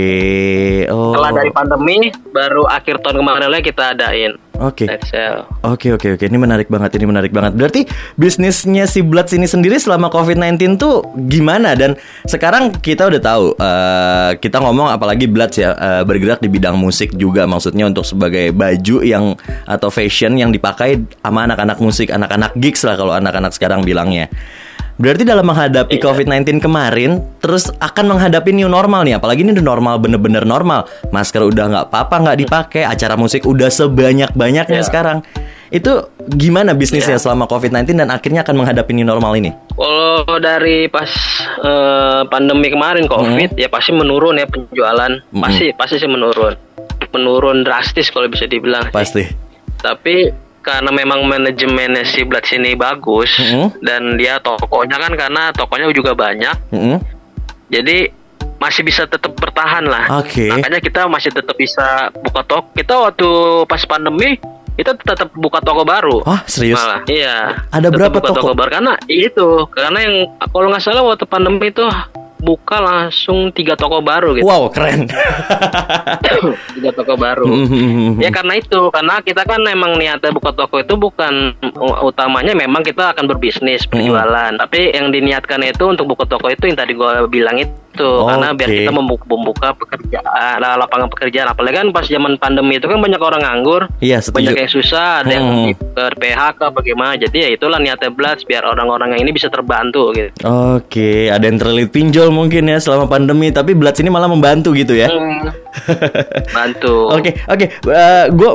Oh. 0.88 1.12
setelah 1.12 1.32
dari 1.36 1.50
pandemi 1.52 2.08
baru 2.32 2.64
akhir 2.64 3.04
tahun 3.04 3.20
kemarin 3.20 3.48
lagi 3.52 3.64
kita 3.68 3.92
adain. 3.92 4.32
Oke. 4.60 4.84
Sale 5.08 5.48
Oke 5.64 5.88
oke 5.96 6.20
oke. 6.20 6.24
Ini 6.28 6.36
menarik 6.36 6.68
banget 6.68 7.00
ini 7.00 7.08
menarik 7.08 7.32
banget. 7.32 7.56
Berarti 7.56 7.88
bisnisnya 8.20 8.84
si 8.84 9.00
Bloods 9.00 9.32
ini 9.32 9.48
sendiri 9.48 9.80
selama 9.80 10.12
COVID-19 10.12 10.76
tuh 10.76 11.00
gimana? 11.28 11.72
Dan 11.72 11.96
sekarang 12.28 12.76
kita 12.76 13.08
udah 13.08 13.20
tahu 13.24 13.44
eh, 13.56 14.30
kita 14.36 14.60
ngomong 14.60 14.92
apalagi 14.92 15.24
Bloods 15.24 15.56
ya 15.56 15.72
eh, 15.72 16.02
bergerak 16.04 16.44
di 16.44 16.52
bidang 16.52 16.76
musik 16.76 17.16
juga. 17.16 17.48
Maksudnya 17.48 17.88
untuk 17.88 18.04
sebagai 18.04 18.52
baju 18.52 19.00
yang 19.00 19.32
atau 19.64 19.88
fashion 19.88 20.36
yang 20.36 20.52
dipakai 20.52 21.00
sama 21.24 21.48
anak-anak 21.48 21.80
musik, 21.80 22.12
anak-anak 22.12 22.52
gigs 22.60 22.84
lah 22.84 23.00
kalau 23.00 23.16
anak-anak 23.16 23.56
sekarang 23.56 23.80
bilangnya. 23.80 24.28
Berarti 25.00 25.24
dalam 25.24 25.48
menghadapi 25.48 25.96
Iya. 25.96 26.04
COVID-19 26.04 26.60
kemarin, 26.60 27.24
terus 27.40 27.72
akan 27.72 28.04
menghadapi 28.14 28.52
new 28.52 28.68
normal 28.68 29.00
nih. 29.02 29.16
Apalagi 29.16 29.40
ini 29.40 29.56
udah 29.56 29.64
normal, 29.64 29.96
bener-bener 29.96 30.44
normal. 30.44 30.84
Masker 31.08 31.40
udah 31.40 31.64
nggak 31.66 31.84
apa-apa, 31.88 32.14
nggak 32.20 32.38
dipakai. 32.38 32.82
Acara 32.84 33.16
musik 33.16 33.48
udah 33.48 33.72
sebanyak-banyaknya 33.72 34.76
Iya. 34.76 34.84
sekarang. 34.84 35.24
Itu 35.70 36.04
gimana 36.28 36.76
bisnisnya 36.76 37.16
Iya. 37.16 37.22
selama 37.22 37.48
COVID-19 37.48 37.96
dan 37.96 38.12
akhirnya 38.12 38.44
akan 38.44 38.54
menghadapi 38.54 38.92
new 38.92 39.08
normal 39.08 39.32
ini? 39.34 39.56
kalau 40.20 40.36
dari 40.36 40.84
pas 40.86 41.08
eh, 41.58 42.22
pandemi 42.28 42.68
kemarin 42.68 43.08
covid 43.08 43.56
ya 43.56 43.66
pasti 43.66 43.90
menurun 43.90 44.36
ya 44.36 44.44
penjualan 44.44 45.08
Hmm. 45.24 45.40
pasti 45.40 45.72
pasti 45.72 45.96
sih 45.96 46.06
menurun 46.06 46.52
menurun 47.10 47.64
drastis 47.64 48.12
kalau 48.12 48.28
bisa 48.28 48.44
dibilang 48.44 48.84
sih. 48.84 48.94
Pasti. 48.94 49.24
tapi 49.80 50.28
karena 50.60 50.90
memang 50.90 51.24
manajemennya 51.24 52.04
si 52.04 52.22
Bloods 52.22 52.50
ini 52.50 52.72
bagus 52.74 53.32
Mhm. 53.34 53.80
dan 53.80 54.14
dia 54.14 54.36
tokonya 54.38 54.96
kan 54.98 55.12
karena 55.14 55.42
tokonya 55.50 55.88
juga 55.90 56.12
banyak 56.12 56.56
Mm-mm. 56.68 57.00
jadi 57.66 58.12
masih 58.56 58.82
bisa 58.82 59.04
tetap 59.04 59.32
bertahan 59.34 59.82
lah 59.82 60.20
Oke. 60.20 60.48
makanya 60.48 60.78
kita 60.78 61.00
masih 61.06 61.30
tetap 61.30 61.54
bisa 61.54 62.12
buka 62.14 62.42
toko 62.42 62.68
kita 62.70 62.92
waktu 62.94 63.28
pas 63.64 63.80
pandemi 63.82 64.36
kita 64.70 64.92
tetap 64.94 65.32
buka 65.32 65.60
toko 65.60 65.80
baru 65.82 66.20
Wah 66.22 66.44
serius? 66.44 66.76
malah 66.76 67.00
iya 67.06 67.64
Ada 67.68 67.88
Tetap 67.88 67.96
berapa 67.98 68.16
buka 68.18 68.28
toko? 68.30 68.52
baru 68.52 68.70
karena 68.70 68.94
itu 69.06 69.48
karena 69.66 69.98
yang 69.98 70.14
kalau 70.46 70.68
nggak 70.68 70.82
salah 70.82 71.02
waktu 71.02 71.24
pandemi 71.24 71.68
itu 71.68 71.84
buka 72.40 72.80
langsung 72.80 73.52
tiga 73.52 73.76
toko 73.76 74.00
baru 74.00 74.34
gitu 74.34 74.48
Wow 74.48 74.72
keren. 74.72 75.06
tiga 76.76 76.90
toko 76.96 77.14
baru 77.14 77.46
Mm-hmm. 77.50 78.22
Ya 78.22 78.30
karena 78.32 78.56
itu, 78.56 78.80
karena 78.88 79.20
kita 79.20 79.42
kan 79.44 79.60
memang 79.60 79.98
niatnya 79.98 80.32
buka 80.32 80.54
toko 80.54 80.80
itu 80.80 80.94
bukan 80.96 81.52
utamanya 82.02 82.56
memang 82.56 82.80
kita 82.80 83.12
akan 83.12 83.26
berbisnis, 83.28 83.84
berjualan. 83.90 84.54
Tapi 84.56 84.94
yang 84.94 85.12
diniatkan 85.12 85.60
itu 85.66 85.84
untuk 85.90 86.14
buka 86.14 86.24
toko 86.30 86.48
itu 86.48 86.70
yang 86.70 86.78
tadi 86.78 86.96
gua 86.96 87.26
bilang 87.26 87.58
itu, 87.60 87.74
karena 88.00 88.48
biar 88.52 88.68
kita 88.70 88.90
membuka, 88.90 89.24
membuka 89.28 89.68
pekerjaan, 89.74 90.56
lapangan 90.60 91.08
pekerjaan. 91.12 91.48
Apalagi 91.50 91.76
kan 91.80 91.88
pas 91.90 92.06
zaman 92.06 92.36
pandemi 92.36 92.76
itu 92.76 92.86
kan 92.86 92.98
banyak 92.98 93.20
orang 93.20 93.42
nganggur, 93.44 93.86
Iya 94.00 94.18
setuju. 94.20 94.36
banyak 94.40 94.54
yang 94.58 94.70
susah, 94.70 95.22
ada 95.22 95.32
yang 95.32 95.46
Hmm. 95.50 95.56
di 95.66 95.72
ke 95.74 96.04
PHK 96.16 96.60
bagaimana. 96.70 97.12
Jadi 97.16 97.36
ya 97.42 97.48
itulah 97.50 97.78
niatnya 97.78 98.10
Bloods 98.10 98.44
biar 98.44 98.62
orang-orang 98.64 99.16
yang 99.16 99.26
ini 99.26 99.32
bisa 99.32 99.48
terbantu 99.48 100.12
gitu. 100.14 100.30
Oke, 100.46 101.28
ada 101.28 101.44
yang 101.44 101.58
terlilit 101.58 101.90
pinjol 101.90 102.30
mungkin 102.30 102.68
ya 102.68 102.78
selama 102.78 103.06
pandemi, 103.06 103.50
tapi 103.50 103.74
Bloods 103.74 103.98
ini 104.00 104.08
malah 104.08 104.30
membantu 104.30 104.72
gitu 104.72 104.94
ya. 104.94 105.08
Hmm. 105.10 105.50
Bantu. 106.56 107.14
Oke, 107.14 107.30
oke. 107.46 107.66
gue 108.30 108.50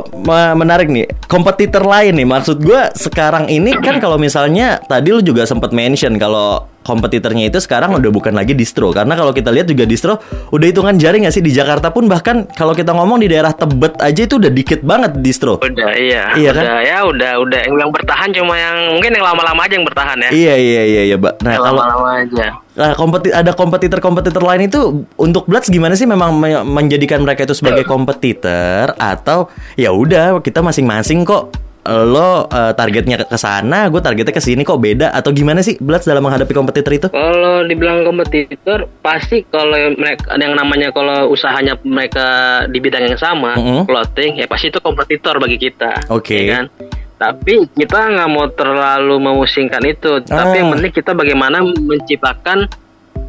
menarik 0.54 0.88
nih. 0.88 1.06
Kompetitor 1.26 1.84
lain 1.84 2.16
nih. 2.16 2.28
Maksud 2.28 2.60
gue 2.60 2.80
sekarang 2.94 3.48
ini 3.48 3.72
kan 3.80 3.98
kalau 3.98 4.16
misalnya 4.16 4.78
tadi 4.84 5.12
lu 5.12 5.24
juga 5.24 5.48
sempat 5.48 5.72
mention 5.72 6.20
kalau 6.20 6.68
kompetitornya 6.86 7.50
itu 7.50 7.58
sekarang 7.58 7.98
udah 7.98 8.10
bukan 8.14 8.30
lagi 8.38 8.54
distro. 8.54 8.94
Karena 8.94 9.18
kalau 9.18 9.34
kita 9.34 9.50
lihat 9.50 9.66
juga 9.66 9.82
distro 9.82 10.22
udah 10.54 10.66
hitungan 10.70 10.94
jari 10.94 11.26
nggak 11.26 11.34
sih 11.34 11.42
di 11.42 11.50
Jakarta 11.50 11.90
pun 11.90 12.06
bahkan 12.06 12.46
kalau 12.54 12.70
kita 12.72 12.94
ngomong 12.94 13.18
di 13.18 13.26
daerah 13.26 13.50
Tebet 13.50 13.98
aja 13.98 14.20
itu 14.22 14.38
udah 14.38 14.52
dikit 14.54 14.86
banget 14.86 15.18
distro. 15.18 15.58
Udah 15.58 15.90
iya, 15.98 16.30
Iya 16.38 16.50
kan? 16.54 16.62
udah 16.62 16.78
ya 16.86 16.98
udah 17.02 17.32
udah 17.42 17.60
yang, 17.66 17.90
bertahan 17.90 18.28
cuma 18.30 18.54
yang 18.54 18.76
mungkin 18.94 19.10
yang 19.18 19.24
lama-lama 19.26 19.60
aja 19.66 19.74
yang 19.74 19.86
bertahan 19.88 20.16
ya. 20.22 20.30
Iya 20.30 20.54
iya 20.54 20.82
iya 20.86 21.02
iya, 21.10 21.16
Mbak. 21.18 21.34
Nah, 21.42 21.52
kalau 21.58 21.80
lama-lama 21.82 22.08
aja. 22.22 22.46
Nah, 22.76 22.92
kompeti 22.92 23.32
ada 23.32 23.56
kompetitor-kompetitor 23.56 24.44
lain 24.44 24.68
itu 24.68 25.08
untuk 25.16 25.48
Bloods 25.48 25.72
gimana 25.72 25.96
sih 25.96 26.04
memang 26.04 26.36
me- 26.36 26.60
menjadikan 26.60 27.24
mereka 27.24 27.48
itu 27.48 27.56
sebagai 27.56 27.88
kompetitor 27.88 28.92
atau 29.00 29.48
ya 29.80 29.96
udah 29.96 30.44
kita 30.44 30.60
masing-masing 30.60 31.24
kok 31.24 31.65
lo 31.86 32.46
eh, 32.46 32.72
targetnya 32.72 33.22
ke 33.22 33.34
sana, 33.34 33.86
gue 33.86 33.98
targetnya 33.98 34.30
ke 34.30 34.38
sini 34.38 34.60
kok 34.60 34.76
beda 34.76 35.10
atau 35.10 35.30
gimana 35.30 35.60
sih 35.60 35.74
Bloods 35.76 36.04
dalam 36.04 36.20
menghadapi 36.20 36.50
kompetitor 36.50 36.92
itu? 36.92 37.08
Kalau 37.08 37.62
dibilang 37.62 38.02
kompetitor, 38.02 38.90
pasti 39.00 39.44
kalau 39.44 39.72
mereka 39.92 40.34
yang 40.34 40.52
namanya 40.52 40.90
kalau 40.90 41.28
usahanya 41.28 41.78
mereka 41.80 42.26
di 42.66 42.78
bidang 42.78 43.06
yang 43.06 43.16
sama, 43.16 43.54
Mm-mm. 43.54 43.84
clothing, 43.84 44.36
ya 44.36 44.46
pasti 44.46 44.68
itu 44.68 44.78
kompetitor 44.78 45.36
bagi 45.36 45.56
kita. 45.56 46.08
Oke. 46.08 46.34
ya 46.36 46.58
kan? 46.58 46.64
Tapi 47.16 47.64
kita 47.72 48.12
nggak 48.12 48.28
mau 48.28 48.44
terlalu 48.50 49.16
memusingkan 49.18 49.80
itu. 49.82 50.20
Tapi 50.20 50.52
Ah. 50.52 50.58
yang 50.58 50.68
penting 50.70 50.92
kita 50.92 51.12
bagaimana 51.12 51.64
menciptakan 51.64 52.68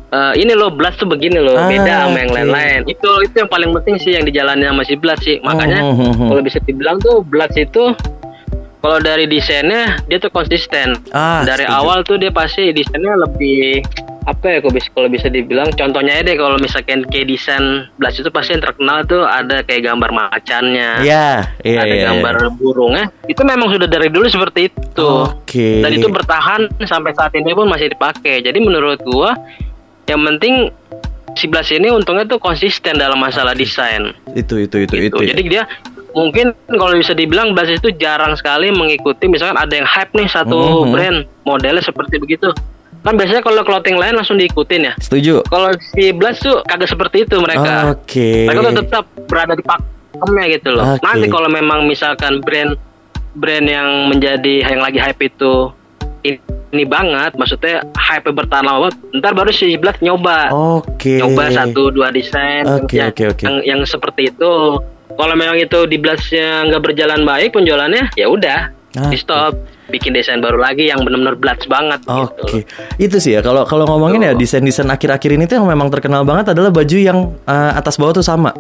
eh, 0.08 0.34
ini 0.36 0.52
loh 0.52 0.72
Blast 0.72 0.98
tuh 0.98 1.06
begini 1.06 1.36
loh, 1.36 1.56
Ah, 1.56 1.68
beda 1.68 2.08
sama 2.08 2.18
yang 2.18 2.32
lain-lain. 2.32 2.80
Itu 2.86 3.08
itu 3.22 3.36
yang 3.38 3.48
paling 3.48 3.72
penting 3.76 3.96
sih 3.98 4.12
yang 4.12 4.24
dijalani 4.24 4.64
sama 4.64 4.84
si 4.84 4.96
Blast 4.96 5.20
sih. 5.22 5.40
Makanya 5.40 5.84
Hmm, 5.84 5.96
hmm, 5.96 6.14
hmm. 6.16 6.28
kalau 6.28 6.42
bisa 6.42 6.60
dibilang 6.64 6.96
tuh 6.98 7.20
Blast 7.24 7.56
itu 7.56 7.92
kalau 8.88 9.04
dari 9.04 9.28
desainnya 9.28 10.00
dia 10.08 10.16
tuh 10.16 10.32
konsisten. 10.32 10.96
Ah, 11.12 11.44
dari 11.44 11.68
setuju. 11.68 11.76
awal 11.76 11.98
tuh 12.08 12.16
dia 12.16 12.32
pasti 12.32 12.72
desainnya 12.72 13.20
lebih 13.20 13.84
apa 14.28 14.44
ya 14.48 14.58
kalau 14.60 14.76
bisa 14.76 14.88
kalau 14.92 15.08
bisa 15.08 15.28
dibilang 15.32 15.72
contohnya 15.72 16.20
aja 16.20 16.28
deh 16.28 16.36
kalau 16.36 16.60
misalkan 16.60 17.00
kayak 17.08 17.32
desain 17.32 17.88
Blast 17.96 18.20
itu 18.20 18.28
pasti 18.28 18.60
yang 18.60 18.64
terkenal 18.64 19.08
tuh 19.08 19.24
ada 19.24 19.64
kayak 19.64 19.88
gambar 19.88 20.12
macannya 20.12 21.00
Iya, 21.00 21.48
iya, 21.64 21.80
ada 21.80 21.96
iya, 21.96 22.04
gambar 22.12 22.34
iya. 22.36 22.48
burungnya 22.60 23.06
itu 23.32 23.40
memang 23.48 23.72
sudah 23.72 23.88
dari 23.88 24.12
dulu 24.12 24.28
seperti 24.28 24.68
itu 24.68 25.08
Oke. 25.32 25.80
dan 25.80 25.96
itu 25.96 26.12
bertahan 26.12 26.68
sampai 26.84 27.16
saat 27.16 27.40
ini 27.40 27.56
pun 27.56 27.72
masih 27.72 27.88
dipakai 27.88 28.44
jadi 28.44 28.60
menurut 28.60 29.00
gua 29.08 29.32
yang 30.12 30.20
penting 30.20 30.76
si 31.40 31.48
Blast 31.48 31.72
ini 31.72 31.88
untungnya 31.88 32.28
tuh 32.28 32.44
konsisten 32.44 33.00
dalam 33.00 33.24
masalah 33.24 33.56
desain 33.56 34.12
Itu 34.36 34.60
itu 34.60 34.84
itu 34.84 35.08
itu. 35.08 35.24
gitu. 35.24 35.24
Jadi 35.24 35.44
dia 35.48 35.64
mungkin 36.18 36.46
kalau 36.66 36.98
bisa 36.98 37.14
dibilang 37.14 37.54
Blast 37.54 37.78
itu 37.78 37.94
jarang 37.94 38.34
sekali 38.34 38.74
mengikuti 38.74 39.30
misalkan 39.30 39.54
ada 39.56 39.70
yang 39.70 39.86
hype 39.86 40.10
nih 40.18 40.26
satu 40.26 40.58
Mhm. 40.84 40.90
brand 40.90 41.18
modelnya 41.46 41.80
seperti 41.80 42.18
begitu. 42.18 42.50
Kan 43.06 43.14
biasanya 43.16 43.46
kalau 43.46 43.62
clothing 43.62 43.96
lain 43.96 44.18
langsung 44.18 44.36
diikutin 44.36 44.90
ya. 44.90 44.94
Setuju. 44.98 45.46
Kalau 45.46 45.70
si 45.94 46.10
Blast 46.12 46.42
tuh 46.42 46.60
kagak 46.66 46.90
seperti 46.90 47.24
itu 47.24 47.38
mereka. 47.38 47.94
Oke. 47.94 48.50
Mereka 48.50 48.60
tuh 48.66 48.76
tetap 48.82 49.06
berada 49.30 49.54
di 49.54 49.64
pakemnya 49.64 50.46
gitu 50.52 50.70
loh. 50.74 50.86
Oke. 50.98 51.06
Nanti 51.06 51.26
kalau 51.30 51.48
memang 51.48 51.86
misalkan 51.86 52.42
brand 52.42 52.74
brand 53.38 53.64
yang 53.64 54.10
menjadi 54.10 54.66
yang 54.66 54.82
lagi 54.82 54.98
hype 54.98 55.22
itu 55.22 55.70
ini, 56.26 56.84
banget, 56.84 57.38
maksudnya 57.40 57.80
hype 57.96 58.28
bertahan 58.28 58.66
lama 58.66 58.90
banget, 58.90 58.98
ntar 59.22 59.32
baru 59.32 59.56
si 59.56 59.78
Blast 59.80 60.04
nyoba 60.04 60.52
Oke. 60.52 61.22
nyoba 61.24 61.48
satu 61.48 61.94
dua 61.94 62.12
desain 62.12 62.68
Oke, 62.68 63.00
yang, 63.00 63.14
oke. 63.14 63.44
yang 63.46 63.56
yang 63.64 63.80
seperti 63.88 64.36
itu 64.36 64.82
kalau 65.18 65.34
memang 65.34 65.58
itu 65.58 65.84
di 65.84 65.98
blastnya 65.98 66.64
nggak 66.64 66.82
berjalan 66.82 67.22
baik 67.24 67.52
penjualannya 67.52 68.14
ya 68.14 68.28
udah 68.28 68.78
Ah, 68.96 69.12
di 69.12 69.20
stop 69.20 69.54
bikin 69.88 70.10
desain 70.10 70.40
baru 70.40 70.58
lagi 70.58 70.90
yang 70.90 70.98
benar-benar 71.00 71.38
blast 71.38 71.68
banget 71.68 72.02
Oke, 72.08 72.66
gitu 72.66 72.74
itu 72.98 73.18
sih 73.20 73.32
ya. 73.32 73.42
Kalau 73.42 73.62
kalau 73.62 73.86
ngomongin 73.86 74.24
ya 74.24 74.34
desain-desain 74.34 74.88
akhir-akhir 74.88 75.32
ini 75.32 75.46
tuh 75.46 75.60
yang 75.60 75.68
memang 75.68 75.92
terkenal 75.92 76.24
banget 76.24 76.50
adalah 76.50 76.72
baju 76.72 76.98
yang 76.98 77.36
eh, 77.44 77.72
atas 77.74 77.96
bawah 77.96 78.16
tuh 78.16 78.26
sama. 78.26 78.56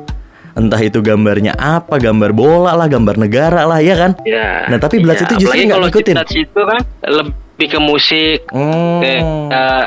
Entah 0.53 0.77
itu 0.79 0.99
gambarnya 0.99 1.53
apa, 1.53 1.95
gambar 1.95 2.33
bola 2.33 2.73
lah, 2.73 2.85
gambar 2.85 3.17
negara 3.17 3.61
lah, 3.63 3.77
ya 3.77 3.93
kan? 3.93 4.11
ya 4.23 4.65
Nah, 4.67 4.77
tapi 4.77 4.97
Blast 4.99 5.21
ya, 5.21 5.25
itu 5.25 5.35
justru 5.41 5.57
nggak 5.63 5.81
ngikutin. 5.85 6.15
Blast 6.17 6.35
itu 6.35 6.61
kan 6.61 6.81
lebih 7.03 7.67
ke 7.67 7.79
musik 7.79 8.37
Hmm. 8.49 8.99
ke 8.99 9.11
eh, 9.49 9.85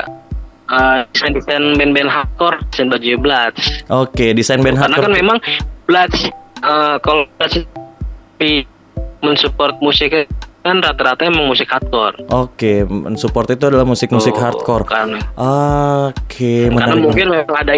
eh, 0.67 0.99
desain-desain 1.07 1.63
band-band 1.75 2.07
hardcore 2.07 2.59
desain 2.67 2.87
baju 2.87 3.07
blast 3.19 3.59
Oke, 3.87 4.31
desain 4.31 4.59
band 4.59 4.75
karena 4.75 4.89
hardcore. 4.89 5.05
kan 5.05 5.13
memang 5.13 5.37
blast 5.85 6.27
eh, 6.61 6.95
kalau 7.01 7.23
mensupport 9.21 9.77
musiknya 9.81 10.25
kan 10.61 10.77
rata-rata 10.77 11.25
emang 11.25 11.49
musik 11.49 11.65
hardcore 11.65 12.21
Oke, 12.29 12.85
support 13.17 13.49
itu 13.49 13.65
adalah 13.65 13.81
musik-musik 13.81 14.33
Tuh, 14.33 14.41
hardcore. 14.45 14.85
kan. 14.85 15.17
Oke, 15.33 16.69
Karena 16.69 16.93
menarik. 16.93 17.01
mungkin 17.01 17.27
memang 17.33 17.57
ada 17.57 17.73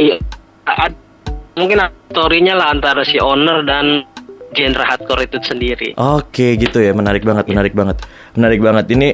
ad- 0.68 1.02
mungkin 1.56 1.78
ada 1.80 1.96
story-nya 2.12 2.60
lah 2.60 2.76
antara 2.76 3.08
si 3.08 3.16
owner 3.24 3.64
dan 3.64 4.04
genre 4.54 4.86
hardcore 4.86 5.26
itu 5.26 5.38
sendiri. 5.42 5.90
Oke 5.98 6.56
gitu 6.56 6.80
ya. 6.80 6.94
Menarik 6.94 7.26
banget 7.26 7.50
menarik 7.50 7.74
banget. 7.74 7.98
Menarik 8.34 8.62
banget. 8.62 8.86
Ini 8.94 9.10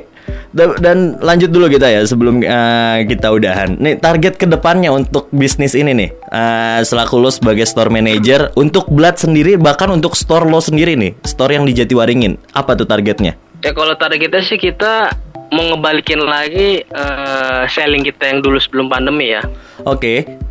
da- 0.52 0.78
dan 0.78 1.18
lanjut 1.20 1.50
dulu 1.50 1.66
kita 1.68 1.88
ya 1.90 2.04
sebelum 2.04 2.44
eh, 2.44 3.08
kita 3.08 3.32
udahan. 3.32 3.80
Nih 3.80 3.98
target 3.98 4.36
ke 4.36 4.46
depannya 4.46 4.92
untuk 4.92 5.32
bisnis 5.32 5.74
ini 5.74 5.96
nih 5.96 6.10
eh, 6.30 6.80
selaku 6.84 7.18
lo 7.18 7.32
sebagai 7.32 7.64
store 7.64 7.90
manager 7.90 8.52
untuk 8.60 8.92
Blood 8.92 9.18
sendiri 9.18 9.56
bahkan 9.56 9.90
untuk 9.90 10.14
store 10.14 10.46
lo 10.46 10.60
sendiri 10.60 11.00
nih 11.00 11.16
store 11.24 11.56
yang 11.58 11.66
di 11.66 11.74
Jatiwaringin. 11.74 12.38
Apa 12.54 12.76
tuh 12.76 12.86
targetnya? 12.86 13.40
Ya 13.64 13.72
kalau 13.76 13.96
target 13.96 14.30
kita 14.30 14.40
sih 14.44 14.56
kita 14.56 15.12
mau 15.50 15.66
ngebalikin 15.74 16.22
lagi 16.22 16.84
eh, 16.84 17.62
selling 17.74 18.06
kita 18.06 18.30
yang 18.30 18.40
dulu 18.46 18.62
sebelum 18.62 18.86
pandemi 18.86 19.34
ya. 19.34 19.42
oke 19.82 20.49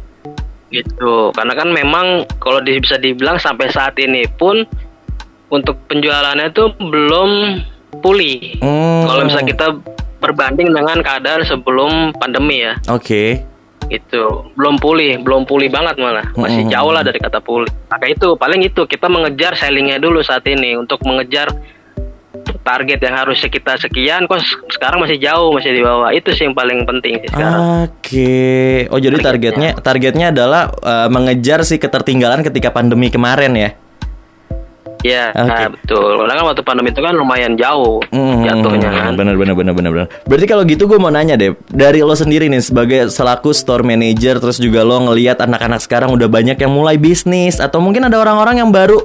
Gitu. 0.68 1.33
Karena 1.33 1.54
kan 1.57 1.68
memang 1.72 2.28
kalau 2.38 2.61
di- 2.61 2.81
bisa 2.81 3.00
dibilang 3.00 3.40
sampai 3.40 3.72
saat 3.72 3.96
ini 3.96 4.28
pun 4.37 4.64
untuk 5.48 5.81
penjualannya 5.88 6.52
tuh 6.52 6.76
belum 6.76 7.31
pulih. 8.04 8.61
Hmm. 8.61 9.09
Kalau 9.09 9.22
misalnya 9.24 9.48
kita 9.48 9.66
berbanding 10.18 10.74
dengan 10.74 10.98
keadaan 11.00 11.46
sebelum 11.46 12.12
pandemi 12.18 12.62
ya. 12.62 12.74
oke 12.90 13.42
itu 13.88 14.22
belum 14.52 14.76
pulih 14.76 15.16
belum 15.24 15.48
pulih 15.48 15.72
banget 15.72 15.96
malah 15.96 16.26
masih 16.37 16.68
Mm-mm. 16.68 16.72
jauh 16.76 16.92
lah 16.92 17.00
dari 17.00 17.16
kata 17.16 17.40
pulih 17.40 17.70
maka 17.88 18.04
itu 18.04 18.37
paling 18.37 18.61
itu 18.61 18.85
kita 18.85 19.09
mengejar 19.09 19.57
sellingnya 19.57 19.96
dulu 19.96 20.20
saat 20.20 20.44
ini 20.44 20.76
untuk 20.76 21.00
mengejar 21.09 21.48
target 22.61 22.99
yang 23.01 23.14
harusnya 23.16 23.49
kita 23.49 23.81
sekian 23.81 24.29
kok 24.29 24.40
se- 24.40 24.61
sekarang 24.75 25.01
masih 25.01 25.16
jauh 25.16 25.55
masih 25.55 25.73
di 25.73 25.83
bawah 25.83 26.11
itu 26.12 26.29
sih 26.33 26.44
yang 26.44 26.57
paling 26.57 26.85
penting 26.85 27.21
sih 27.23 27.29
sekarang 27.33 27.88
Oke, 27.88 28.87
oh 28.92 29.01
jadi 29.01 29.16
targetnya 29.18 29.71
targetnya 29.79 30.31
adalah 30.31 30.71
eh, 30.71 31.09
mengejar 31.09 31.64
si 31.64 31.77
ketertinggalan 31.77 32.44
ketika 32.44 32.68
pandemi 32.71 33.09
kemarin 33.09 33.55
ya? 33.57 33.71
ya 35.07 35.31
Oke. 35.31 35.47
nah, 35.47 35.71
betul 35.71 36.11
karena 36.18 36.35
kan 36.35 36.44
waktu 36.51 36.62
pandemi 36.66 36.90
itu 36.90 36.99
kan 36.99 37.14
lumayan 37.14 37.55
jauh 37.55 38.03
Hmm, 38.11 38.42
jatuhnya 38.42 38.90
kan 38.90 39.14
Bener 39.14 39.38
bener 39.38 39.55
bener 39.55 39.75
bener 39.75 39.90
bener. 39.94 40.09
Berarti 40.27 40.47
kalau 40.51 40.62
gitu 40.66 40.90
gue 40.90 40.99
mau 40.99 41.11
nanya 41.12 41.38
deh, 41.38 41.55
dari 41.71 42.03
lo 42.03 42.14
sendiri 42.18 42.51
nih 42.51 42.62
sebagai 42.62 43.07
selaku 43.07 43.55
store 43.55 43.87
manager, 43.87 44.42
terus 44.42 44.59
juga 44.59 44.83
lo 44.83 44.99
ngelihat 45.07 45.38
anak-anak 45.38 45.79
sekarang 45.83 46.11
udah 46.11 46.27
banyak 46.27 46.59
yang 46.59 46.73
mulai 46.75 46.99
bisnis, 46.99 47.62
atau 47.62 47.79
mungkin 47.79 48.07
ada 48.11 48.18
orang-orang 48.18 48.59
yang 48.59 48.71
baru 48.75 48.99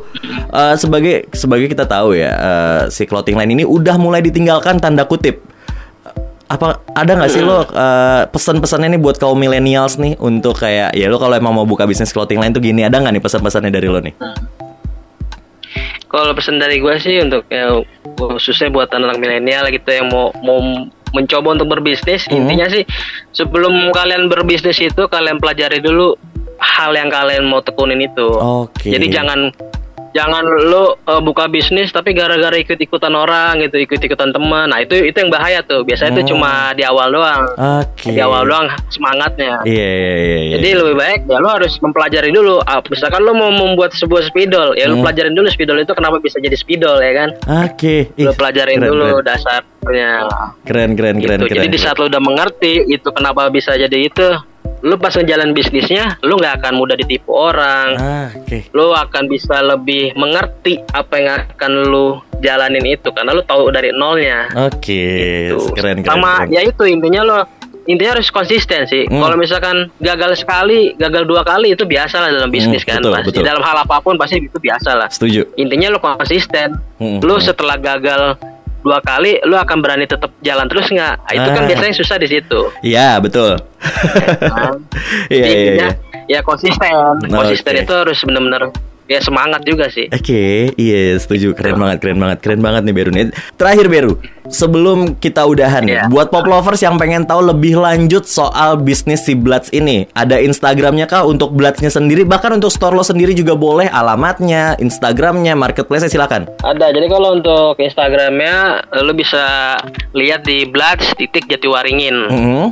eh, 0.53 0.75
sebagai 0.77 1.27
sebagai 1.33 1.67
kita 1.67 1.83
tahu 1.83 2.13
ya 2.13 2.31
eh, 2.31 2.81
si 2.87 3.03
clothing 3.03 3.35
line 3.35 3.51
ini 3.51 3.63
udah 3.65 3.97
mulai 3.97 4.21
ditinggalkan 4.21 4.77
tanda 4.77 5.03
kutip. 5.03 5.41
Apa 6.47 6.85
ada 6.93 7.17
nggak 7.17 7.31
sih 7.33 7.41
lo 7.41 7.65
eh, 7.65 8.29
pesan-pesannya 8.29 8.93
nih 8.93 9.01
buat 9.01 9.17
kaum 9.17 9.33
millennials 9.35 9.97
nih 9.97 10.13
untuk 10.21 10.61
kayak 10.61 10.93
ya 10.93 11.09
lo 11.09 11.17
kalau 11.17 11.33
emang 11.33 11.57
mau 11.57 11.65
buka 11.65 11.89
bisnis 11.89 12.13
clothing 12.13 12.37
line 12.37 12.53
tuh 12.53 12.61
gini 12.61 12.85
ada 12.85 13.01
nggak 13.01 13.17
nih 13.17 13.23
pesan-pesannya 13.23 13.73
dari 13.73 13.89
lo 13.89 13.97
nih? 13.97 14.13
kalau 16.13 16.29
pesan 16.37 16.61
dari 16.61 16.77
gue 16.77 16.93
sih 17.01 17.25
untuk 17.25 17.41
ya, 17.49 17.73
khususnya 18.21 18.69
buat 18.69 18.85
anak 18.93 19.17
milenial 19.17 19.65
gitu 19.73 19.89
yang 19.89 20.13
mau 20.13 20.29
mau 20.45 20.61
mencoba 21.09 21.57
untuk 21.57 21.73
berbisnis 21.73 22.29
Mhm. 22.29 22.37
intinya 22.37 22.67
sih 22.69 22.83
sebelum 23.33 23.89
kalian 23.89 24.29
berbisnis 24.29 24.77
itu 24.77 25.09
kalian 25.09 25.41
pelajari 25.41 25.81
dulu 25.81 26.13
hal 26.61 26.93
yang 26.93 27.09
kalian 27.09 27.49
mau 27.49 27.65
tekunin 27.65 27.97
itu 27.97 28.29
Oke. 28.29 28.93
jadi 28.93 29.21
jangan 29.21 29.49
jangan 30.13 30.41
lo 30.63 30.97
uh, 31.01 31.19
buka 31.19 31.45
bisnis 31.45 31.89
tapi 31.89 32.13
gara-gara 32.13 32.53
ikut-ikutan 32.55 33.11
orang 33.11 33.59
gitu 33.59 33.77
ikut-ikutan 33.79 34.29
teman 34.29 34.69
nah 34.69 34.77
itu 34.77 34.93
itu 34.95 35.13
yang 35.15 35.27
bahaya 35.27 35.59
tuh 35.59 35.81
biasanya 35.81 36.13
itu 36.13 36.21
Hmm. 36.23 36.29
cuma 36.31 36.51
di 36.71 36.81
awal 36.81 37.09
doang 37.09 37.43
Oke. 37.81 38.09
di 38.09 38.19
awal 38.19 38.45
doang 38.45 38.65
semangatnya 38.87 39.59
Iya 39.63 39.89
iya 39.89 40.13
iya. 40.15 40.37
iya. 40.39 40.55
jadi 40.55 40.69
lebih 40.77 40.95
baik 40.95 41.19
ya 41.25 41.37
lo 41.37 41.49
harus 41.49 41.73
mempelajari 41.75 42.29
dulu. 42.29 42.61
Ah, 42.61 42.79
misalkan 42.81 43.21
lo 43.21 43.33
mau 43.33 43.49
membuat 43.49 43.91
sebuah 43.91 44.23
spidol, 44.23 44.73
ya 44.73 44.85
lo 44.85 44.95
Hmm. 44.95 45.03
pelajarin 45.03 45.33
dulu 45.33 45.47
spidol 45.47 45.77
itu 45.77 45.91
kenapa 45.91 46.17
bisa 46.17 46.37
jadi 46.37 46.53
spidol 46.53 46.95
ya 46.97 47.11
kan? 47.13 47.29
Oke. 47.65 48.13
Ih, 48.13 48.23
Lo 48.23 48.33
pelajarin 48.33 48.77
keren, 48.77 48.87
dulu 48.87 49.05
keren. 49.09 49.25
dasarnya. 49.25 50.11
Keren 50.63 50.89
keren 50.93 51.15
keren 51.17 51.39
gitu. 51.39 51.47
keren. 51.47 51.57
Jadi 51.59 51.67
di 51.69 51.79
saat 51.79 51.97
lo 51.97 52.05
udah 52.05 52.19
mengerti 52.19 52.73
itu 52.87 53.09
kenapa 53.09 53.49
bisa 53.49 53.73
jadi 53.73 53.97
itu, 53.99 54.27
lo 54.83 54.95
pas 54.97 55.11
ngejalan 55.11 55.51
bisnisnya, 55.51 56.19
lo 56.19 56.35
nggak 56.35 56.59
akan 56.59 56.73
mudah 56.75 56.93
ditipu 56.93 57.31
orang. 57.31 57.87
Ah, 57.95 58.27
oke. 58.33 58.67
Lo 58.69 58.91
akan 58.91 59.23
bisa 59.25 59.63
lebih 59.63 60.11
mengerti 60.13 60.75
apa 60.91 61.13
yang 61.15 61.29
akan 61.47 61.71
lo 61.85 62.07
jalanin 62.37 62.83
itu 62.85 63.07
karena 63.09 63.31
lo 63.31 63.41
tahu 63.41 63.67
dari 63.69 63.89
nolnya. 63.89 64.51
Oke, 64.61 65.03
Gitu. 65.47 65.71
keren 65.71 65.97
keren. 65.97 66.05
sama 66.05 66.43
keren. 66.43 66.51
ya 66.51 66.61
itu 66.61 66.83
intinya 66.83 67.21
lo 67.23 67.37
intinya 67.83 68.15
harus 68.15 68.27
konsisten 68.29 68.83
sih 68.85 69.03
Hmm. 69.05 69.19
kalau 69.19 69.35
misalkan 69.35 69.91
gagal 69.97 70.35
sekali 70.37 70.95
gagal 70.95 71.23
dua 71.23 71.43
kali 71.43 71.71
itu 71.71 71.83
biasa 71.83 72.15
lah 72.17 72.29
dalam 72.29 72.47
bisnis 72.47 72.79
Hmm, 72.81 72.89
kan 72.89 72.99
betul, 73.01 73.11
pasti 73.13 73.27
betul. 73.29 73.43
dalam 73.45 73.59
hal 73.61 73.77
apa 73.77 73.95
pun 73.99 74.15
pasti 74.15 74.39
itu 74.39 74.55
biasa 74.57 74.89
lah 74.93 75.07
Setuju. 75.09 75.51
intinya 75.55 75.87
lo 75.89 75.99
konsisten 75.99 76.79
Hmm, 76.95 77.19
lo 77.19 77.35
hmm. 77.35 77.43
setelah 77.43 77.75
gagal 77.77 78.39
dua 78.83 78.99
kali 78.99 79.39
lo 79.43 79.55
akan 79.57 79.79
berani 79.79 80.03
tetap 80.03 80.29
jalan 80.39 80.67
terus 80.67 80.87
nggak 80.87 81.15
Ah, 81.23 81.33
itu 81.33 81.49
kan 81.49 81.63
Ah. 81.63 81.67
biasanya 81.67 81.93
susah 81.95 82.17
di 82.19 82.27
situ 82.27 82.59
Iya 82.83 83.17
betul. 83.17 83.55
Kan? 83.79 84.77
Iya 85.33 85.45
iya. 85.47 85.71
iya. 85.73 85.89
ya 86.23 86.39
konsisten 86.39 86.91
konsisten 87.27 87.73
Oke. 87.73 87.83
itu 87.83 87.93
harus 87.93 88.19
benar-benar 88.21 88.63
ya 89.03 89.19
semangat 89.19 89.61
juga 89.63 89.91
sih. 89.91 90.07
Oke, 90.07 90.71
iya 90.79 91.19
setuju. 91.19 91.51
Keren 91.51 91.75
banget, 91.75 91.99
keren 91.99 92.17
banget, 92.17 92.39
keren 92.39 92.63
banget 92.63 92.87
nih 92.87 92.95
Beru 92.95 93.11
nih. 93.11 93.35
Terakhir 93.59 93.91
Beru, 93.91 94.15
sebelum 94.47 95.15
kita 95.19 95.45
udahan 95.45 95.83
nih, 95.83 95.93
Iya. 95.93 96.03
buat 96.09 96.27
pop 96.27 96.43
lovers 96.43 96.81
yang 96.81 96.99
pengen 96.99 97.23
tahu 97.23 97.43
lebih 97.43 97.79
lanjut 97.79 98.27
soal 98.27 98.79
bisnis 98.79 99.23
si 99.23 99.37
Bloods 99.37 99.71
ini, 99.71 100.09
ada 100.11 100.39
Instagramnya 100.39 101.07
kah 101.07 101.23
untuk 101.23 101.53
Bloodsnya 101.53 101.87
sendiri, 101.87 102.27
bahkan 102.27 102.51
untuk 102.51 102.73
store 102.73 102.95
lo 102.95 103.03
sendiri 103.05 103.31
juga 103.31 103.53
boleh, 103.53 103.87
alamatnya, 103.87 104.75
Instagramnya, 104.79 105.55
marketplace 105.55 106.09
silakan. 106.09 106.49
Ada. 106.63 106.91
Jadi 106.91 107.07
kalau 107.07 107.37
untuk 107.37 107.79
Instagramnya 107.79 108.83
lu 109.05 109.13
bisa 109.15 109.77
lihat 110.11 110.43
di 110.43 110.67
Bloods 110.67 111.15
titik 111.15 111.47
Jatiwaringin. 111.47 112.15
Mhm, 112.29 112.65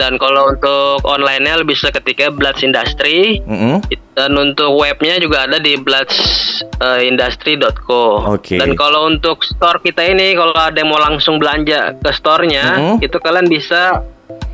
Dan 0.00 0.16
kalau 0.16 0.48
untuk 0.48 1.04
online-nya 1.04 1.60
lu 1.60 1.68
bisa 1.68 1.92
ketika 1.92 2.32
Bloods 2.32 2.64
Industry. 2.64 3.44
mhm. 3.44 3.84
Dan 4.10 4.34
untuk 4.34 4.74
webnya 4.74 5.16
juga 5.16 5.44
ada 5.44 5.56
di 5.56 5.76
bloodsindustry.co. 5.76 8.04
Oke. 8.32 8.56
Dan 8.56 8.72
kalau 8.72 9.06
untuk 9.06 9.40
store 9.40 9.80
kita 9.80 10.04
ini, 10.04 10.32
kalau 10.32 10.52
ada 10.52 10.74
yang 10.74 10.88
mau 10.88 10.98
langsung 10.98 11.36
belanja 11.36 11.94
ke 11.96 12.10
store-nya, 12.10 12.76
Mhm. 12.76 12.94
itu 13.00 13.16
kalian 13.16 13.46
bisa 13.46 14.02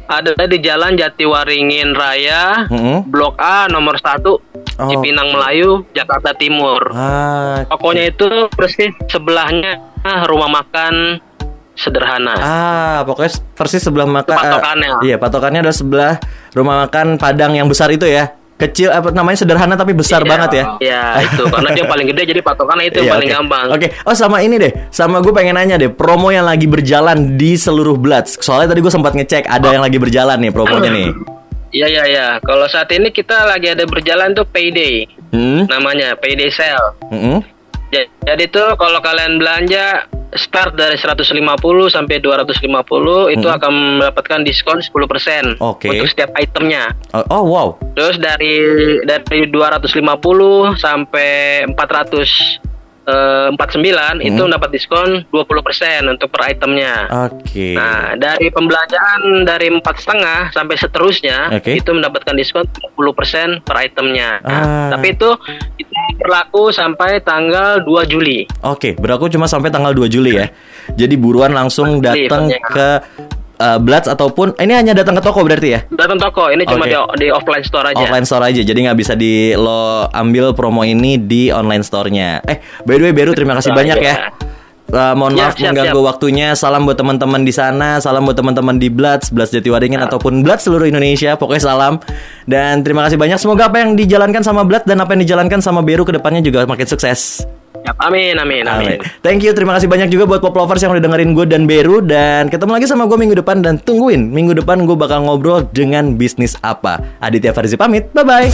ada 0.07 0.47
di 0.47 0.63
Jalan 0.63 0.95
Jatiwaringin 0.95 1.95
Raya, 1.95 2.71
Mhm. 2.71 3.11
Blok 3.11 3.35
A 3.39 3.67
nomor 3.67 3.99
1, 3.99 4.39
Oh. 4.77 4.87
Cipinang 4.87 5.33
Melayu, 5.33 5.83
Jakarta 5.91 6.31
Timur. 6.31 6.93
Ah, 6.93 7.65
Tokonya 7.67 8.07
itu 8.07 8.29
persis 8.53 8.93
sebelahnya 9.09 9.81
rumah 10.29 10.53
makan 10.53 11.19
sederhana. 11.77 12.35
ah, 12.35 12.99
pokoknya 13.05 13.31
persis 13.53 13.79
sebelah 13.79 14.05
makan. 14.05 14.33
Itu 14.33 14.41
patokannya. 14.43 14.91
iya, 15.03 15.17
patokannya 15.17 15.61
adalah 15.61 15.77
sebelah 15.77 16.13
rumah 16.51 16.83
makan 16.83 17.17
Padang 17.17 17.53
yang 17.53 17.69
besar 17.69 17.89
itu 17.89 18.05
ya. 18.05 18.33
Kecil 18.57 18.89
apa 18.89 19.13
namanya 19.13 19.37
sederhana 19.37 19.77
tapi 19.77 19.93
besar 19.93 20.25
Iya, 20.25 20.29
banget 20.33 20.51
ya. 20.51 20.65
Iya, 20.81 21.03
itu 21.23 21.43
karena 21.45 21.69
dia 21.71 21.81
yang 21.85 21.91
paling 21.93 22.07
gede 22.09 22.23
jadi 22.27 22.41
patokannya 22.41 22.85
itu 22.87 22.97
yang 22.97 23.05
Iya, 23.05 23.13
paling 23.13 23.29
oke. 23.29 23.37
gampang. 23.37 23.67
Oke, 23.71 23.87
oh 24.03 24.17
sama 24.17 24.41
ini 24.41 24.57
deh, 24.57 24.73
sama 24.89 25.21
gue 25.21 25.29
pengen 25.31 25.55
nanya 25.55 25.77
deh, 25.77 25.93
promo 25.93 26.33
yang 26.33 26.43
lagi 26.43 26.65
berjalan 26.65 27.37
di 27.37 27.53
seluruh 27.55 27.95
Bloods. 27.95 28.41
Soalnya 28.41 28.73
tadi 28.73 28.81
gue 28.81 28.89
sempat 28.89 29.13
ngecek 29.13 29.45
ada 29.45 29.69
yang 29.69 29.85
lagi 29.85 30.01
berjalan 30.01 30.41
nih 30.41 30.51
promonya 30.51 30.89
nih. 30.91 31.09
Iya 31.67 31.93
iya 31.93 32.05
iya. 32.09 32.27
Kalau 32.41 32.65
saat 32.65 32.89
ini 32.89 33.13
kita 33.13 33.45
lagi 33.45 33.69
ada 33.69 33.85
berjalan 33.85 34.33
tuh 34.33 34.49
payday. 34.49 35.05
Hmm, 35.29 35.69
Namanya 35.69 36.17
payday 36.17 36.49
sale. 36.49 36.97
Ja- 37.87 38.09
Jadi 38.25 38.49
tuh 38.49 38.73
kalau 38.75 38.97
kalian 38.99 39.37
belanja 39.37 40.09
start 40.33 40.75
dari 40.75 40.95
150 40.95 41.39
sampai 41.87 42.19
250 42.19 42.59
itu 43.31 43.47
akan 43.47 43.73
mendapatkan 44.01 44.41
diskon 44.43 44.79
10% 44.79 45.55
Hmm. 45.57 45.71
Oke. 45.71 45.87
untuk 45.89 46.09
setiap 46.09 46.35
itemnya. 46.35 46.91
Oh, 47.13 47.23
oh, 47.31 47.45
wow, 47.47 47.69
Terus 47.93 48.17
dari 48.17 48.55
dari 49.03 49.47
250 49.47 49.95
sampai 50.75 51.31
400 51.67 52.59
eh, 53.07 53.49
49 53.49 54.19
itu 54.21 54.35
Hmm. 54.35 54.51
mendapat 54.51 54.69
diskon 54.69 55.23
20% 55.31 56.11
untuk 56.11 56.27
per 56.29 56.51
itemnya. 56.51 57.07
oke. 57.09 57.69
Nah, 57.73 58.19
dari 58.19 58.51
pembelanjaan 58.51 59.47
dari 59.47 59.71
empat 59.71 59.95
setengah 59.97 60.51
sampai 60.51 60.75
seterusnya 60.75 61.55
Oke. 61.55 61.71
itu 61.73 61.87
mendapatkan 61.89 62.35
diskon 62.35 62.67
10% 62.67 63.63
per 63.63 63.79
itemnya. 63.81 64.43
Nah, 64.43 64.59
Ah. 64.59 64.89
Tapi 64.91 65.15
itu 65.15 65.31
itu 65.79 65.93
berlaku 66.17 66.73
sampai 66.73 67.21
tanggal 67.23 67.85
2 67.85 68.11
Juli. 68.11 68.49
Oke, 68.65 68.97
berlaku 68.97 69.29
cuma 69.29 69.47
sampai 69.47 69.69
tanggal 69.69 69.93
2 69.93 70.09
Juli 70.09 70.37
ya. 70.37 70.49
Jadi 70.97 71.15
buruan 71.21 71.53
langsung 71.53 72.01
datang 72.01 72.49
ke 72.51 72.89
uh, 73.61 73.79
Bloods 73.81 74.09
ataupun 74.09 74.57
ini 74.61 74.73
hanya 74.77 74.93
datang 74.97 75.17
ke 75.17 75.23
toko 75.25 75.45
berarti 75.45 75.69
ya? 75.77 75.81
Datang 75.93 76.19
toko, 76.21 76.49
ini 76.53 76.65
cuma 76.65 76.85
Oke. 76.87 76.93
di, 76.93 77.27
di 77.27 77.27
offline 77.33 77.65
store 77.65 77.93
aja. 77.93 78.01
Offline 78.01 78.27
store 78.27 78.45
aja, 78.49 78.61
jadi 78.65 78.79
nggak 78.91 78.99
bisa 78.99 79.13
di 79.17 79.53
lo 79.57 80.07
ambil 80.13 80.53
promo 80.53 80.85
ini 80.85 81.21
di 81.21 81.49
online 81.53 81.85
store-nya. 81.85 82.41
Eh, 82.47 82.59
by 82.85 82.97
the 82.97 83.05
way, 83.11 83.15
Beru 83.15 83.33
terima 83.37 83.57
kasih 83.57 83.73
Ya, 83.73 83.77
banyak 83.77 83.99
ya. 84.01 84.07
ya. 84.07 84.17
Uh, 84.97 85.13
mohon 85.13 85.37
Ya, 85.37 85.53
maaf 85.53 85.61
siap, 85.61 85.77
mengganggu 85.77 86.01
siap. 86.01 86.09
waktunya. 86.09 86.49
Salam 86.57 86.89
buat 86.89 86.97
teman-teman 86.97 87.45
di 87.45 87.53
sana, 87.53 88.01
salam 88.01 88.25
buat 88.25 88.33
teman-teman 88.33 88.81
di 88.81 88.89
Bloods, 88.89 89.29
Bloods 89.29 89.53
Jatiwaringin 89.53 90.01
Ya. 90.01 90.09
ataupun 90.09 90.41
Bloods 90.41 90.65
seluruh 90.65 90.89
Indonesia. 90.89 91.37
Pokoknya 91.37 91.69
salam 91.69 92.01
dan 92.49 92.81
terima 92.81 93.05
kasih 93.05 93.21
banyak. 93.21 93.37
Semoga 93.37 93.69
apa 93.69 93.85
yang 93.85 93.93
dijalankan 93.93 94.41
sama 94.41 94.65
Bloods 94.65 94.89
dan 94.89 94.97
apa 94.97 95.13
yang 95.13 95.29
dijalankan 95.29 95.61
sama 95.61 95.85
Beru 95.85 96.09
ke 96.09 96.17
depannya 96.17 96.41
juga 96.41 96.65
makin 96.65 96.89
sukses. 96.89 97.45
Yap, 97.85 98.01
Amin, 98.03 98.41
amin, 98.41 98.65
amin. 98.65 98.99
Amin. 98.99 98.99
Thank 99.21 99.45
you, 99.45 99.53
terima 99.53 99.77
kasih 99.77 99.87
banyak 99.87 100.09
juga 100.09 100.25
buat 100.25 100.41
pop 100.41 100.57
lovers 100.57 100.81
yang 100.81 100.91
udah 100.91 101.05
dengerin 101.05 101.37
gue 101.37 101.45
dan 101.45 101.69
Beru 101.69 102.01
dan 102.01 102.49
ketemu 102.49 102.81
lagi 102.81 102.89
sama 102.89 103.05
gue 103.05 103.15
minggu 103.15 103.37
depan 103.37 103.61
dan 103.61 103.77
tungguin 103.79 104.33
minggu 104.33 104.57
depan 104.57 104.83
gue 104.83 104.97
bakal 104.97 105.23
ngobrol 105.23 105.61
dengan 105.71 106.17
bisnis 106.17 106.57
apa. 106.65 106.99
Aditya 107.21 107.53
Farzi 107.53 107.77
pamit, 107.77 108.09
bye 108.11 108.25
bye. 108.25 108.49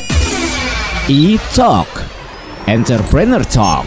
E-Talk 1.06 1.88
Entrepreneur 2.66 3.40
Talk 3.46 3.86